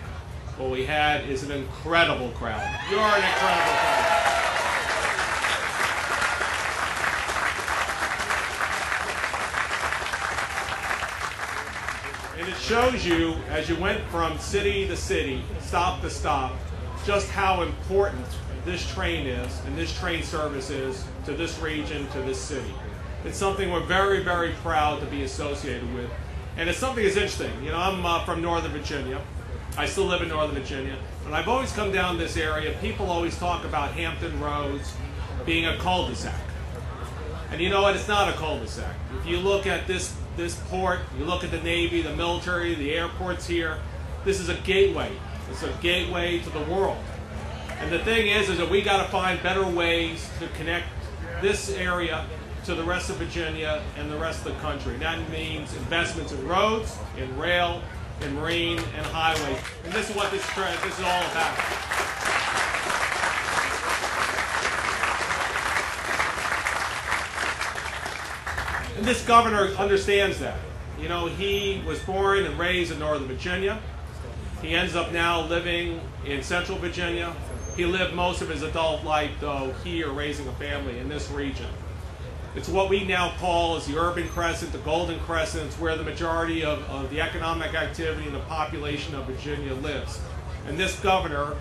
what 0.58 0.70
we 0.70 0.84
had 0.84 1.28
is 1.28 1.42
an 1.42 1.50
incredible 1.50 2.30
crowd. 2.30 2.62
You're 2.88 3.00
an 3.00 3.16
incredible 3.16 3.72
crowd. 3.72 4.18
And 12.38 12.48
it 12.48 12.56
shows 12.58 13.04
you, 13.04 13.34
as 13.50 13.68
you 13.68 13.74
went 13.76 14.00
from 14.04 14.38
city 14.38 14.86
to 14.86 14.96
city, 14.96 15.42
stop 15.60 16.00
to 16.02 16.10
stop, 16.10 16.52
just 17.04 17.28
how 17.30 17.62
important 17.62 18.26
this 18.64 18.88
train 18.92 19.26
is 19.26 19.60
and 19.66 19.76
this 19.76 19.96
train 19.98 20.22
service 20.22 20.70
is 20.70 21.04
to 21.24 21.32
this 21.32 21.58
region, 21.58 22.08
to 22.10 22.20
this 22.20 22.40
city. 22.40 22.72
It's 23.24 23.38
something 23.38 23.70
we're 23.70 23.80
very, 23.80 24.22
very 24.22 24.52
proud 24.62 25.00
to 25.00 25.06
be 25.06 25.22
associated 25.22 25.92
with. 25.94 26.10
And 26.56 26.68
it's 26.68 26.78
something 26.78 27.02
that's 27.02 27.16
interesting. 27.16 27.52
You 27.62 27.70
know, 27.70 27.78
I'm 27.78 28.04
uh, 28.04 28.24
from 28.24 28.42
Northern 28.42 28.72
Virginia. 28.72 29.20
I 29.76 29.86
still 29.86 30.04
live 30.04 30.22
in 30.22 30.28
Northern 30.28 30.54
Virginia. 30.54 30.96
And 31.24 31.34
I've 31.34 31.48
always 31.48 31.72
come 31.72 31.92
down 31.92 32.18
this 32.18 32.36
area. 32.36 32.76
People 32.80 33.10
always 33.10 33.38
talk 33.38 33.64
about 33.64 33.92
Hampton 33.92 34.38
Roads 34.38 34.92
being 35.46 35.66
a 35.66 35.78
cul-de-sac. 35.78 36.34
And 37.50 37.60
you 37.60 37.70
know 37.70 37.82
what? 37.82 37.96
It's 37.96 38.08
not 38.08 38.28
a 38.28 38.32
cul-de-sac. 38.32 38.94
If 39.20 39.26
you 39.26 39.38
look 39.38 39.66
at 39.66 39.86
this 39.86 40.14
this 40.36 40.58
port, 40.70 41.00
you 41.18 41.26
look 41.26 41.44
at 41.44 41.50
the 41.50 41.60
Navy, 41.60 42.00
the 42.00 42.16
military, 42.16 42.74
the 42.74 42.94
airports 42.94 43.46
here, 43.46 43.78
this 44.24 44.40
is 44.40 44.48
a 44.48 44.54
gateway. 44.54 45.12
It's 45.52 45.62
a 45.62 45.72
gateway 45.82 46.38
to 46.38 46.48
the 46.48 46.62
world. 46.62 46.96
And 47.78 47.92
the 47.92 47.98
thing 47.98 48.28
is, 48.28 48.48
is 48.48 48.56
that 48.56 48.70
we 48.70 48.80
got 48.80 49.04
to 49.04 49.12
find 49.12 49.40
better 49.42 49.66
ways 49.66 50.26
to 50.38 50.48
connect 50.56 50.86
this 51.42 51.74
area 51.74 52.24
to 52.64 52.74
the 52.74 52.82
rest 52.82 53.10
of 53.10 53.16
Virginia 53.16 53.82
and 53.98 54.10
the 54.10 54.16
rest 54.16 54.46
of 54.46 54.54
the 54.54 54.60
country. 54.60 54.96
That 54.96 55.28
means 55.28 55.76
investments 55.76 56.32
in 56.32 56.48
roads, 56.48 56.96
in 57.18 57.38
rail, 57.38 57.82
in 58.22 58.34
marine, 58.34 58.78
and 58.96 59.04
highways. 59.08 59.58
And 59.84 59.92
this 59.92 60.08
is 60.08 60.16
what 60.16 60.30
this, 60.30 60.42
this 60.54 60.98
is 60.98 61.04
all 61.04 61.22
about. 61.30 61.58
And 68.96 69.04
this 69.04 69.22
governor 69.26 69.66
understands 69.74 70.38
that. 70.38 70.58
You 70.98 71.10
know, 71.10 71.26
he 71.26 71.82
was 71.86 71.98
born 71.98 72.44
and 72.44 72.58
raised 72.58 72.90
in 72.90 72.98
Northern 72.98 73.28
Virginia. 73.28 73.82
He 74.62 74.76
ends 74.76 74.94
up 74.94 75.12
now 75.12 75.40
living 75.40 76.00
in 76.24 76.42
Central 76.42 76.78
Virginia. 76.78 77.34
He 77.76 77.84
lived 77.84 78.14
most 78.14 78.42
of 78.42 78.48
his 78.48 78.62
adult 78.62 79.02
life, 79.02 79.32
though, 79.40 79.74
here 79.82 80.10
raising 80.10 80.46
a 80.46 80.52
family 80.52 80.98
in 80.98 81.08
this 81.08 81.28
region. 81.30 81.66
It's 82.54 82.68
what 82.68 82.88
we 82.88 83.02
now 83.04 83.34
call 83.38 83.76
as 83.76 83.86
the 83.86 83.98
urban 83.98 84.28
crescent, 84.28 84.72
the 84.72 84.78
golden 84.78 85.18
crescent. 85.20 85.66
It's 85.66 85.78
where 85.80 85.96
the 85.96 86.04
majority 86.04 86.62
of, 86.64 86.82
of 86.90 87.10
the 87.10 87.20
economic 87.20 87.74
activity 87.74 88.26
and 88.26 88.34
the 88.34 88.40
population 88.40 89.14
of 89.16 89.24
Virginia 89.24 89.74
lives. 89.74 90.20
And 90.68 90.78
this 90.78 91.00
governor, 91.00 91.56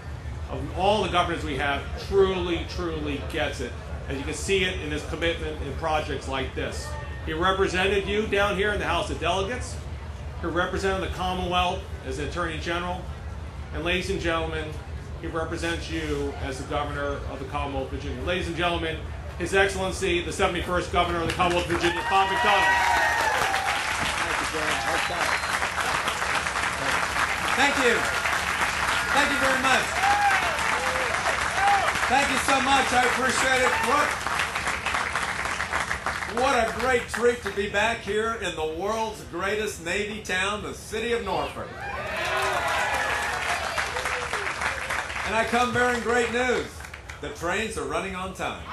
of 0.52 0.78
all 0.78 1.02
the 1.02 1.10
governors 1.10 1.44
we 1.44 1.56
have, 1.56 1.82
truly, 2.08 2.68
truly 2.70 3.22
gets 3.32 3.62
it. 3.62 3.72
And 4.10 4.18
you 4.18 4.24
can 4.26 4.34
see 4.34 4.66
it 4.66 4.80
in 4.82 4.92
his 4.92 5.04
commitment 5.06 5.60
in 5.64 5.74
projects 5.76 6.28
like 6.28 6.54
this. 6.54 6.88
He 7.26 7.34
represented 7.34 8.06
you 8.06 8.28
down 8.28 8.58
here 8.58 8.74
in 8.74 8.80
the 8.80 8.86
House 8.86 9.10
of 9.10 9.20
Delegates. 9.20 9.76
He 10.42 10.48
represented 10.48 11.08
the 11.08 11.14
Commonwealth 11.16 11.80
as 12.06 12.18
Attorney 12.18 12.60
General. 12.60 13.00
And 13.74 13.84
ladies 13.84 14.10
and 14.10 14.20
gentlemen, 14.20 14.68
he 15.22 15.28
represents 15.28 15.90
you 15.90 16.34
as 16.42 16.58
the 16.58 16.68
Governor 16.68 17.20
of 17.32 17.40
the 17.40 17.46
Commonwealth 17.46 17.94
of 17.94 18.00
Virginia. 18.00 18.24
Ladies 18.26 18.48
and 18.48 18.58
gentlemen, 18.58 18.98
His 19.38 19.54
Excellency, 19.54 20.24
the 20.24 20.32
71st 20.32 20.92
Governor 20.92 21.22
of 21.22 21.28
the 21.28 21.34
Commonwealth 21.34 21.70
of 21.70 21.74
Virginia, 21.74 22.02
Bob 22.10 22.28
McDonnell. 22.28 23.02
Thank 27.56 27.78
you. 27.78 27.94
Thank 27.94 27.98
you 27.98 28.22
Thank 29.12 29.28
you 29.32 29.40
very 29.44 29.62
much. 29.62 29.84
Thank 32.08 32.32
you 32.32 32.40
so 32.48 32.62
much. 32.62 32.88
I 32.96 33.04
appreciate 33.12 33.62
it. 33.62 33.72
What 33.92 34.31
what 36.36 36.56
a 36.56 36.80
great 36.80 37.02
treat 37.10 37.42
to 37.44 37.52
be 37.52 37.70
back 37.70 38.00
here 38.00 38.36
in 38.42 38.56
the 38.56 38.66
world's 38.80 39.22
greatest 39.26 39.84
Navy 39.84 40.22
town, 40.22 40.64
the 40.64 40.74
city 40.74 41.12
of 41.12 41.26
Norfolk. 41.26 41.68
And 45.28 45.36
I 45.36 45.46
come 45.50 45.74
bearing 45.74 46.02
great 46.02 46.32
news. 46.32 46.68
The 47.20 47.30
trains 47.30 47.78
are 47.78 47.84
running 47.84 48.16
on 48.16 48.34
time. 48.34 48.64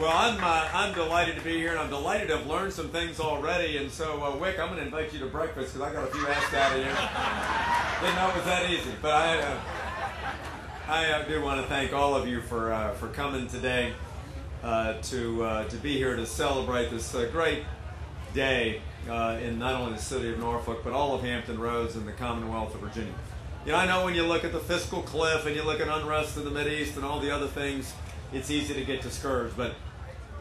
Well, 0.00 0.10
I'm, 0.10 0.42
uh, 0.42 0.68
I'm 0.72 0.94
delighted 0.94 1.36
to 1.36 1.42
be 1.42 1.58
here, 1.58 1.72
and 1.72 1.78
I'm 1.78 1.90
delighted 1.90 2.28
to 2.28 2.38
have 2.38 2.46
learned 2.46 2.72
some 2.72 2.88
things 2.88 3.20
already. 3.20 3.76
And 3.76 3.90
so, 3.90 4.24
uh, 4.24 4.36
Wick, 4.36 4.58
I'm 4.58 4.68
going 4.68 4.80
to 4.80 4.86
invite 4.86 5.12
you 5.12 5.18
to 5.20 5.26
breakfast 5.26 5.74
because 5.74 5.88
I 5.88 5.92
got 5.92 6.08
a 6.08 6.12
few 6.12 6.26
asks 6.26 6.54
out 6.54 6.72
of 6.72 6.78
you. 6.78 6.84
Didn't 6.84 8.16
know 8.16 8.30
it 8.30 8.36
was 8.36 8.44
that 8.46 8.70
easy, 8.70 8.92
but 9.02 9.12
I, 9.12 9.38
uh, 9.38 9.60
I 10.88 11.10
uh, 11.12 11.24
do 11.28 11.42
want 11.42 11.60
to 11.60 11.66
thank 11.66 11.92
all 11.92 12.14
of 12.14 12.26
you 12.26 12.40
for 12.40 12.72
uh, 12.72 12.92
for 12.94 13.08
coming 13.08 13.46
today 13.46 13.92
uh, 14.62 14.94
to 15.02 15.44
uh, 15.44 15.64
to 15.64 15.76
be 15.76 15.96
here 15.96 16.16
to 16.16 16.26
celebrate 16.26 16.90
this 16.90 17.14
uh, 17.14 17.28
great 17.32 17.64
day 18.34 18.80
uh, 19.08 19.38
in 19.42 19.58
not 19.58 19.74
only 19.74 19.94
the 19.94 20.02
city 20.02 20.30
of 20.32 20.38
Norfolk 20.38 20.82
but 20.84 20.92
all 20.92 21.14
of 21.14 21.22
Hampton 21.22 21.58
Roads 21.58 21.96
and 21.96 22.06
the 22.06 22.12
Commonwealth 22.12 22.74
of 22.74 22.80
Virginia. 22.80 23.12
You 23.64 23.72
know, 23.72 23.78
I 23.78 23.86
know 23.86 24.04
when 24.04 24.14
you 24.14 24.26
look 24.26 24.44
at 24.44 24.52
the 24.52 24.60
fiscal 24.60 25.02
cliff 25.02 25.46
and 25.46 25.54
you 25.54 25.62
look 25.62 25.80
at 25.80 25.88
unrest 25.88 26.36
in 26.36 26.44
the 26.44 26.50
Mideast 26.50 26.96
and 26.96 27.04
all 27.04 27.20
the 27.20 27.30
other 27.30 27.46
things, 27.46 27.92
it's 28.32 28.50
easy 28.50 28.74
to 28.74 28.84
get 28.84 29.02
discouraged. 29.02 29.56
But 29.56 29.74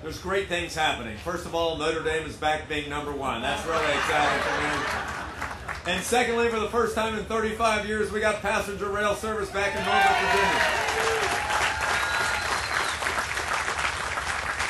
there's 0.01 0.17
great 0.17 0.47
things 0.47 0.73
happening. 0.73 1.17
First 1.17 1.45
of 1.45 1.53
all, 1.53 1.77
Notre 1.77 2.03
Dame 2.03 2.25
is 2.25 2.35
back 2.35 2.67
being 2.67 2.89
number 2.89 3.11
one. 3.11 3.43
That's 3.43 3.65
really 3.67 3.93
exciting 3.93 4.41
for 4.41 4.61
me. 4.61 5.93
And 5.93 6.03
secondly, 6.03 6.49
for 6.49 6.59
the 6.59 6.69
first 6.69 6.95
time 6.95 7.17
in 7.17 7.25
35 7.25 7.87
years, 7.87 8.11
we 8.11 8.19
got 8.19 8.41
passenger 8.41 8.89
rail 8.89 9.15
service 9.15 9.49
back 9.51 9.75
in 9.75 9.83
Norfolk, 9.83 10.17
Virginia. 10.17 10.90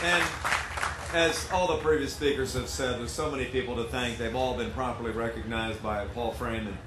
And 0.03 0.23
as 1.13 1.47
all 1.51 1.67
the 1.67 1.77
previous 1.77 2.15
speakers 2.15 2.53
have 2.53 2.67
said, 2.67 2.99
there's 2.99 3.11
so 3.11 3.29
many 3.29 3.45
people 3.45 3.75
to 3.75 3.83
thank. 3.83 4.17
They've 4.17 4.35
all 4.35 4.57
been 4.57 4.71
properly 4.71 5.11
recognized 5.11 5.83
by 5.83 6.05
Paul 6.05 6.33
Fraim 6.33 6.67
and, 6.67 6.77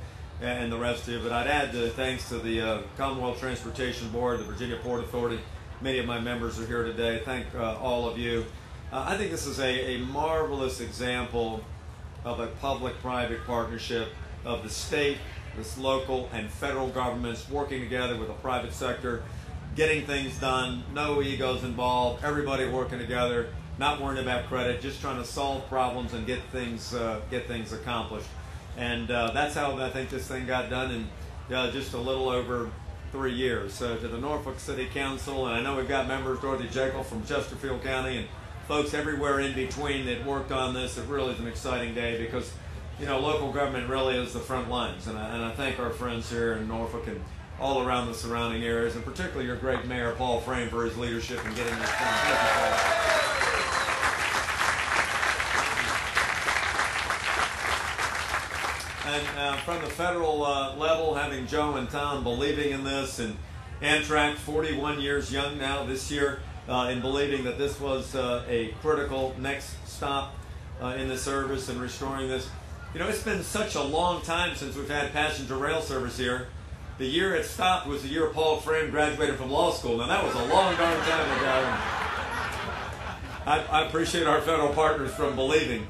and 0.42 0.72
the 0.72 0.78
rest 0.78 1.06
of 1.06 1.14
you. 1.14 1.20
But 1.20 1.30
I'd 1.30 1.46
add 1.46 1.72
the 1.72 1.90
thanks 1.90 2.28
to 2.30 2.38
the 2.38 2.60
uh, 2.60 2.82
Commonwealth 2.96 3.38
Transportation 3.38 4.08
Board, 4.08 4.40
the 4.40 4.44
Virginia 4.44 4.78
Port 4.82 5.04
Authority. 5.04 5.38
Many 5.80 5.98
of 5.98 6.06
my 6.06 6.18
members 6.18 6.58
are 6.58 6.66
here 6.66 6.82
today. 6.82 7.22
Thank 7.24 7.46
uh, 7.54 7.76
all 7.78 8.08
of 8.08 8.18
you. 8.18 8.46
Uh, 8.92 9.04
I 9.06 9.16
think 9.16 9.30
this 9.30 9.46
is 9.46 9.60
a, 9.60 9.94
a 9.94 9.98
marvelous 9.98 10.80
example 10.80 11.62
of 12.24 12.40
a 12.40 12.48
public-private 12.48 13.46
partnership 13.46 14.08
of 14.44 14.64
the 14.64 14.70
state, 14.70 15.18
this 15.56 15.78
local, 15.78 16.28
and 16.32 16.50
federal 16.50 16.88
governments 16.88 17.48
working 17.48 17.80
together 17.80 18.16
with 18.16 18.26
the 18.26 18.34
private 18.34 18.72
sector, 18.72 19.22
getting 19.74 20.06
things 20.06 20.38
done, 20.38 20.84
no 20.92 21.22
egos 21.22 21.64
involved, 21.64 22.24
everybody 22.24 22.66
working 22.68 22.98
together, 22.98 23.48
not 23.78 24.00
worrying 24.00 24.22
about 24.22 24.46
credit, 24.46 24.80
just 24.80 25.00
trying 25.00 25.16
to 25.16 25.24
solve 25.24 25.68
problems 25.68 26.12
and 26.12 26.26
get 26.26 26.40
things 26.52 26.94
uh, 26.94 27.20
get 27.30 27.46
things 27.46 27.72
accomplished. 27.72 28.28
And 28.76 29.10
uh, 29.10 29.30
that's 29.32 29.54
how 29.54 29.76
I 29.78 29.90
think 29.90 30.10
this 30.10 30.26
thing 30.26 30.46
got 30.46 30.70
done 30.70 30.90
in 30.90 31.54
uh, 31.54 31.70
just 31.70 31.92
a 31.94 31.98
little 31.98 32.28
over 32.28 32.70
three 33.12 33.34
years. 33.34 33.72
So 33.72 33.96
to 33.96 34.08
the 34.08 34.18
Norfolk 34.18 34.58
City 34.58 34.86
Council, 34.86 35.46
and 35.46 35.56
I 35.56 35.62
know 35.62 35.76
we've 35.76 35.88
got 35.88 36.08
members, 36.08 36.40
Dorothy 36.40 36.66
Jaeckle 36.66 37.04
from 37.04 37.24
Chesterfield 37.24 37.82
County, 37.82 38.18
and 38.18 38.28
folks 38.66 38.94
everywhere 38.94 39.40
in 39.40 39.54
between 39.54 40.06
that 40.06 40.24
worked 40.24 40.50
on 40.50 40.74
this. 40.74 40.98
It 40.98 41.06
really 41.06 41.32
is 41.32 41.40
an 41.40 41.46
exciting 41.46 41.94
day 41.94 42.18
because, 42.18 42.52
you 42.98 43.06
know, 43.06 43.20
local 43.20 43.52
government 43.52 43.88
really 43.88 44.16
is 44.16 44.32
the 44.32 44.40
front 44.40 44.68
lines. 44.68 45.06
And 45.06 45.18
I, 45.18 45.34
and 45.34 45.44
I 45.44 45.52
thank 45.52 45.78
our 45.78 45.90
friends 45.90 46.30
here 46.30 46.54
in 46.54 46.66
Norfolk 46.66 47.06
and 47.06 47.20
all 47.60 47.86
around 47.86 48.06
the 48.08 48.14
surrounding 48.14 48.64
areas, 48.64 48.96
and 48.96 49.04
particularly 49.04 49.46
your 49.46 49.56
great 49.56 49.84
mayor, 49.86 50.12
Paul 50.12 50.40
Fraim, 50.40 50.68
for 50.68 50.84
his 50.84 50.96
leadership 50.96 51.44
in 51.44 51.54
getting 51.54 51.78
this 51.78 51.90
done. 51.90 53.04
And 59.06 59.38
uh, 59.38 59.56
from 59.58 59.80
the 59.82 59.90
federal 59.90 60.44
uh, 60.44 60.74
level, 60.76 61.14
having 61.14 61.46
Joe 61.46 61.76
and 61.76 61.88
Tom 61.88 62.24
believing 62.24 62.72
in 62.72 62.84
this, 62.84 63.18
and 63.18 63.36
Amtrak, 63.82 64.36
41 64.36 65.00
years 65.00 65.30
young 65.32 65.58
now 65.58 65.84
this 65.84 66.10
year, 66.10 66.40
uh, 66.68 66.88
in 66.90 67.00
believing 67.00 67.44
that 67.44 67.58
this 67.58 67.78
was 67.78 68.14
uh, 68.14 68.44
a 68.48 68.68
critical 68.80 69.36
next 69.38 69.76
stop 69.86 70.34
uh, 70.82 70.96
in 70.98 71.08
the 71.08 71.18
service 71.18 71.68
and 71.68 71.80
restoring 71.80 72.28
this. 72.28 72.48
You 72.94 73.00
know, 73.00 73.08
it's 73.08 73.22
been 73.22 73.42
such 73.42 73.74
a 73.74 73.82
long 73.82 74.22
time 74.22 74.56
since 74.56 74.74
we've 74.76 74.88
had 74.88 75.12
passenger 75.12 75.56
rail 75.56 75.82
service 75.82 76.16
here. 76.16 76.48
The 76.96 77.06
year 77.06 77.34
it 77.34 77.44
stopped 77.44 77.88
was 77.88 78.02
the 78.02 78.08
year 78.08 78.28
Paul 78.28 78.60
Fraim 78.60 78.92
graduated 78.92 79.36
from 79.36 79.50
law 79.50 79.72
school. 79.72 79.96
Now, 79.98 80.06
that 80.06 80.22
was 80.22 80.34
a 80.34 80.44
long 80.44 80.76
darn 80.76 81.00
time 81.00 81.38
ago. 81.38 81.76
I, 83.46 83.66
I 83.70 83.86
appreciate 83.86 84.28
our 84.28 84.40
federal 84.40 84.72
partners 84.72 85.12
from 85.12 85.34
believing 85.34 85.88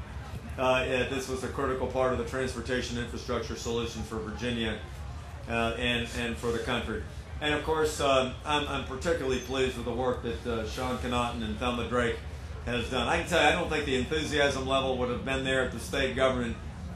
uh, 0.57 0.83
this 0.83 1.29
was 1.29 1.43
a 1.43 1.47
critical 1.47 1.85
part 1.85 2.11
of 2.11 2.17
the 2.17 2.25
transportation 2.25 2.97
infrastructure 2.97 3.55
solution 3.55 4.01
for 4.01 4.17
Virginia 4.17 4.79
uh, 5.47 5.75
and, 5.77 6.07
and 6.17 6.35
for 6.35 6.51
the 6.51 6.59
country. 6.59 7.03
And 7.39 7.53
of 7.53 7.63
course, 7.63 8.01
um, 8.01 8.33
I'm, 8.43 8.67
I'm 8.67 8.85
particularly 8.85 9.39
pleased 9.39 9.75
with 9.75 9.85
the 9.85 9.93
work 9.93 10.23
that 10.23 10.47
uh, 10.47 10.67
Sean 10.67 10.97
Connaughton 10.97 11.43
and 11.43 11.55
Thelma 11.59 11.87
Drake 11.87 12.15
has 12.65 12.89
done. 12.89 13.07
I 13.07 13.19
can 13.19 13.27
tell 13.27 13.43
you, 13.43 13.49
I 13.49 13.51
don't 13.51 13.69
think 13.69 13.85
the 13.85 13.97
enthusiasm 13.97 14.65
level 14.65 14.97
would 14.97 15.09
have 15.09 15.23
been 15.23 15.43
there 15.43 15.63
at 15.63 15.71
the 15.71 15.79
state 15.79 16.15
government 16.15 16.55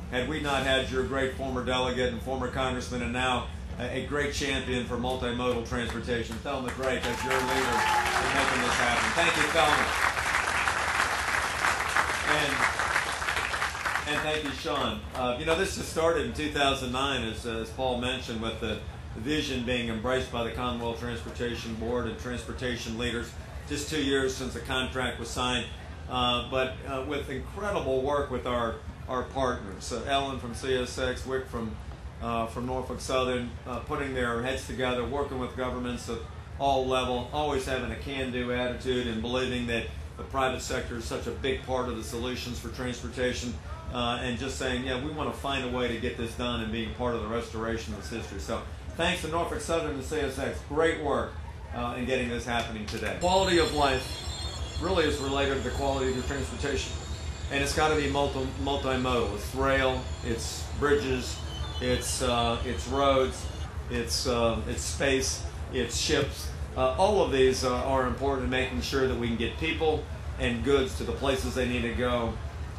had 0.09 0.27
we 0.27 0.39
not 0.39 0.63
had 0.63 0.89
your 0.89 1.03
great 1.03 1.35
former 1.35 1.63
delegate 1.63 2.11
and 2.11 2.21
former 2.23 2.47
congressman 2.47 3.03
and 3.03 3.13
now 3.13 3.47
a, 3.79 4.05
great 4.05 4.33
champion 4.33 4.85
for 4.85 4.97
multimodal 4.97 5.67
transportation, 5.67 6.35
Thelma 6.37 6.69
Drake, 6.71 7.05
as 7.05 7.23
your 7.23 7.33
leader 7.33 7.47
in 7.47 8.29
making 8.35 8.61
this 8.61 8.75
happen. 8.75 9.09
Thank 9.15 9.35
you, 9.37 9.43
Thelma. 9.53 10.09
And 12.29 12.79
and 14.09 14.21
thank 14.21 14.43
you, 14.43 14.51
Sean. 14.51 14.99
Uh, 15.13 15.37
you 15.39 15.45
know, 15.45 15.55
this 15.55 15.75
just 15.75 15.91
started 15.91 16.25
in 16.25 16.33
2009, 16.33 17.23
as, 17.27 17.45
as 17.45 17.69
Paul 17.69 18.01
mentioned, 18.01 18.41
with 18.41 18.59
the 18.59 18.79
vision 19.17 19.65
being 19.65 19.89
embraced 19.89 20.31
by 20.31 20.43
the 20.43 20.51
Commonwealth 20.51 20.99
Transportation 20.99 21.75
Board 21.75 22.07
and 22.07 22.17
transportation 22.19 22.97
leaders. 22.97 23.31
Just 23.67 23.87
two 23.89 24.01
years 24.01 24.35
since 24.35 24.55
the 24.55 24.61
contract 24.61 25.19
was 25.19 25.29
signed, 25.29 25.67
uh, 26.09 26.49
but 26.49 26.73
uh, 26.87 27.05
with 27.07 27.29
incredible 27.29 28.01
work 28.01 28.31
with 28.31 28.47
our 28.47 28.75
our 29.07 29.23
partners, 29.23 29.91
uh, 29.91 30.03
Ellen 30.07 30.39
from 30.39 30.53
CSX, 30.53 31.25
Wick 31.25 31.47
from 31.47 31.75
uh, 32.21 32.47
from 32.47 32.65
Norfolk 32.65 32.99
Southern, 32.99 33.49
uh, 33.67 33.79
putting 33.79 34.13
their 34.13 34.41
heads 34.41 34.67
together, 34.67 35.05
working 35.05 35.39
with 35.39 35.55
governments 35.55 36.09
of 36.09 36.19
all 36.59 36.85
level, 36.85 37.29
always 37.31 37.65
having 37.65 37.91
a 37.91 37.95
can-do 37.95 38.51
attitude 38.51 39.07
and 39.07 39.21
believing 39.21 39.67
that 39.67 39.85
the 40.17 40.23
private 40.23 40.61
sector 40.61 40.97
is 40.97 41.05
such 41.05 41.27
a 41.27 41.31
big 41.31 41.63
part 41.63 41.87
of 41.87 41.95
the 41.95 42.03
solutions 42.03 42.59
for 42.59 42.69
transportation 42.69 43.53
uh, 43.93 44.19
and 44.21 44.37
just 44.37 44.57
saying, 44.57 44.85
yeah, 44.85 45.03
we 45.03 45.11
want 45.11 45.33
to 45.33 45.39
find 45.39 45.63
a 45.63 45.75
way 45.75 45.87
to 45.87 45.99
get 45.99 46.17
this 46.17 46.35
done 46.35 46.61
and 46.61 46.71
being 46.71 46.93
part 46.95 47.15
of 47.15 47.21
the 47.21 47.27
restoration 47.27 47.93
of 47.93 48.01
this 48.01 48.21
history. 48.21 48.39
So 48.39 48.61
thanks 48.97 49.21
to 49.21 49.29
Norfolk 49.29 49.61
Southern 49.61 49.95
and 49.95 50.03
CSX. 50.03 50.55
Great 50.67 51.01
work 51.01 51.31
uh, 51.73 51.95
in 51.97 52.05
getting 52.05 52.29
this 52.29 52.45
happening 52.45 52.85
today. 52.85 53.17
Quality 53.21 53.59
of 53.59 53.73
life 53.73 54.25
really 54.81 55.05
is 55.05 55.17
related 55.19 55.55
to 55.55 55.69
the 55.69 55.75
quality 55.75 56.09
of 56.09 56.15
your 56.15 56.25
transportation. 56.25 56.91
And 57.51 57.63
it's 57.63 57.75
got 57.75 57.89
to 57.89 57.95
be 57.95 58.09
multi- 58.09 58.47
multimodal. 58.63 59.33
It's 59.35 59.55
rail, 59.55 60.01
it's 60.25 60.63
bridges, 60.79 61.35
it's, 61.81 62.21
uh, 62.21 62.57
it's 62.65 62.87
roads, 62.87 63.45
it's, 63.89 64.27
uh, 64.27 64.59
it's 64.67 64.81
space, 64.81 65.43
it's 65.73 65.97
ships. 65.97 66.49
Uh, 66.77 66.95
all 66.97 67.23
of 67.23 67.31
these 67.31 67.63
uh, 67.63 67.75
are 67.83 68.07
important 68.07 68.45
in 68.45 68.49
making 68.49 68.81
sure 68.81 69.07
that 69.07 69.17
we 69.17 69.27
can 69.27 69.37
get 69.37 69.57
people 69.57 70.03
and 70.39 70.63
goods 70.63 70.97
to 70.97 71.03
the 71.03 71.11
places 71.11 71.55
they 71.55 71.67
need 71.67 71.81
to 71.81 71.93
go 71.93 72.33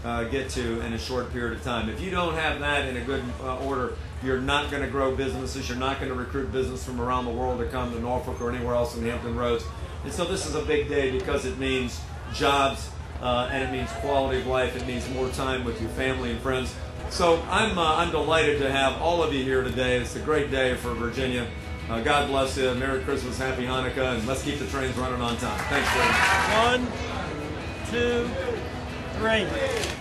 uh, 0.04 0.24
get 0.24 0.48
to 0.48 0.80
in 0.80 0.92
a 0.94 0.98
short 0.98 1.30
period 1.32 1.58
of 1.58 1.62
time. 1.62 1.88
If 1.90 2.00
you 2.00 2.10
don't 2.10 2.34
have 2.34 2.60
that 2.60 2.88
in 2.88 2.96
a 2.96 3.04
good 3.04 3.22
order, 3.62 3.94
you're 4.22 4.40
not 4.40 4.70
going 4.70 4.82
to 4.82 4.88
grow 4.88 5.14
businesses. 5.14 5.68
You're 5.68 5.78
not 5.78 5.98
going 5.98 6.10
to 6.10 6.14
recruit 6.14 6.52
business 6.52 6.84
from 6.84 7.00
around 7.00 7.26
the 7.26 7.30
world 7.30 7.58
to 7.60 7.66
come 7.66 7.92
to 7.92 8.00
Norfolk 8.00 8.40
or 8.40 8.50
anywhere 8.50 8.74
else 8.74 8.96
in 8.96 9.04
Hampton 9.04 9.36
Roads. 9.36 9.64
And 10.04 10.12
so 10.12 10.24
this 10.24 10.46
is 10.46 10.54
a 10.54 10.62
big 10.62 10.88
day 10.88 11.10
because 11.10 11.44
it 11.44 11.58
means 11.58 12.00
jobs 12.32 12.90
uh, 13.20 13.48
and 13.52 13.62
it 13.62 13.72
means 13.72 13.90
quality 14.00 14.40
of 14.40 14.46
life. 14.46 14.76
It 14.76 14.86
means 14.86 15.08
more 15.10 15.28
time 15.30 15.64
with 15.64 15.80
your 15.80 15.90
family 15.90 16.30
and 16.30 16.40
friends. 16.40 16.74
So 17.10 17.42
I'm 17.50 17.76
uh, 17.76 17.96
I'm 17.96 18.10
delighted 18.10 18.60
to 18.60 18.70
have 18.70 19.00
all 19.02 19.22
of 19.22 19.34
you 19.34 19.42
here 19.42 19.62
today. 19.62 19.98
It's 19.98 20.14
a 20.14 20.20
great 20.20 20.50
day 20.50 20.76
for 20.76 20.94
Virginia. 20.94 21.46
Uh, 21.88 22.00
God 22.02 22.28
bless 22.28 22.56
you. 22.56 22.72
Merry 22.76 23.02
Christmas, 23.02 23.36
Happy 23.36 23.64
Hanukkah, 23.64 24.16
and 24.16 24.26
let's 24.26 24.44
keep 24.44 24.60
the 24.60 24.66
trains 24.68 24.96
running 24.96 25.20
on 25.20 25.36
time. 25.38 25.58
Thanks, 25.68 25.92
Jerry. 25.92 26.06
One, 26.68 26.86
two, 27.90 28.30
three. 29.18 29.99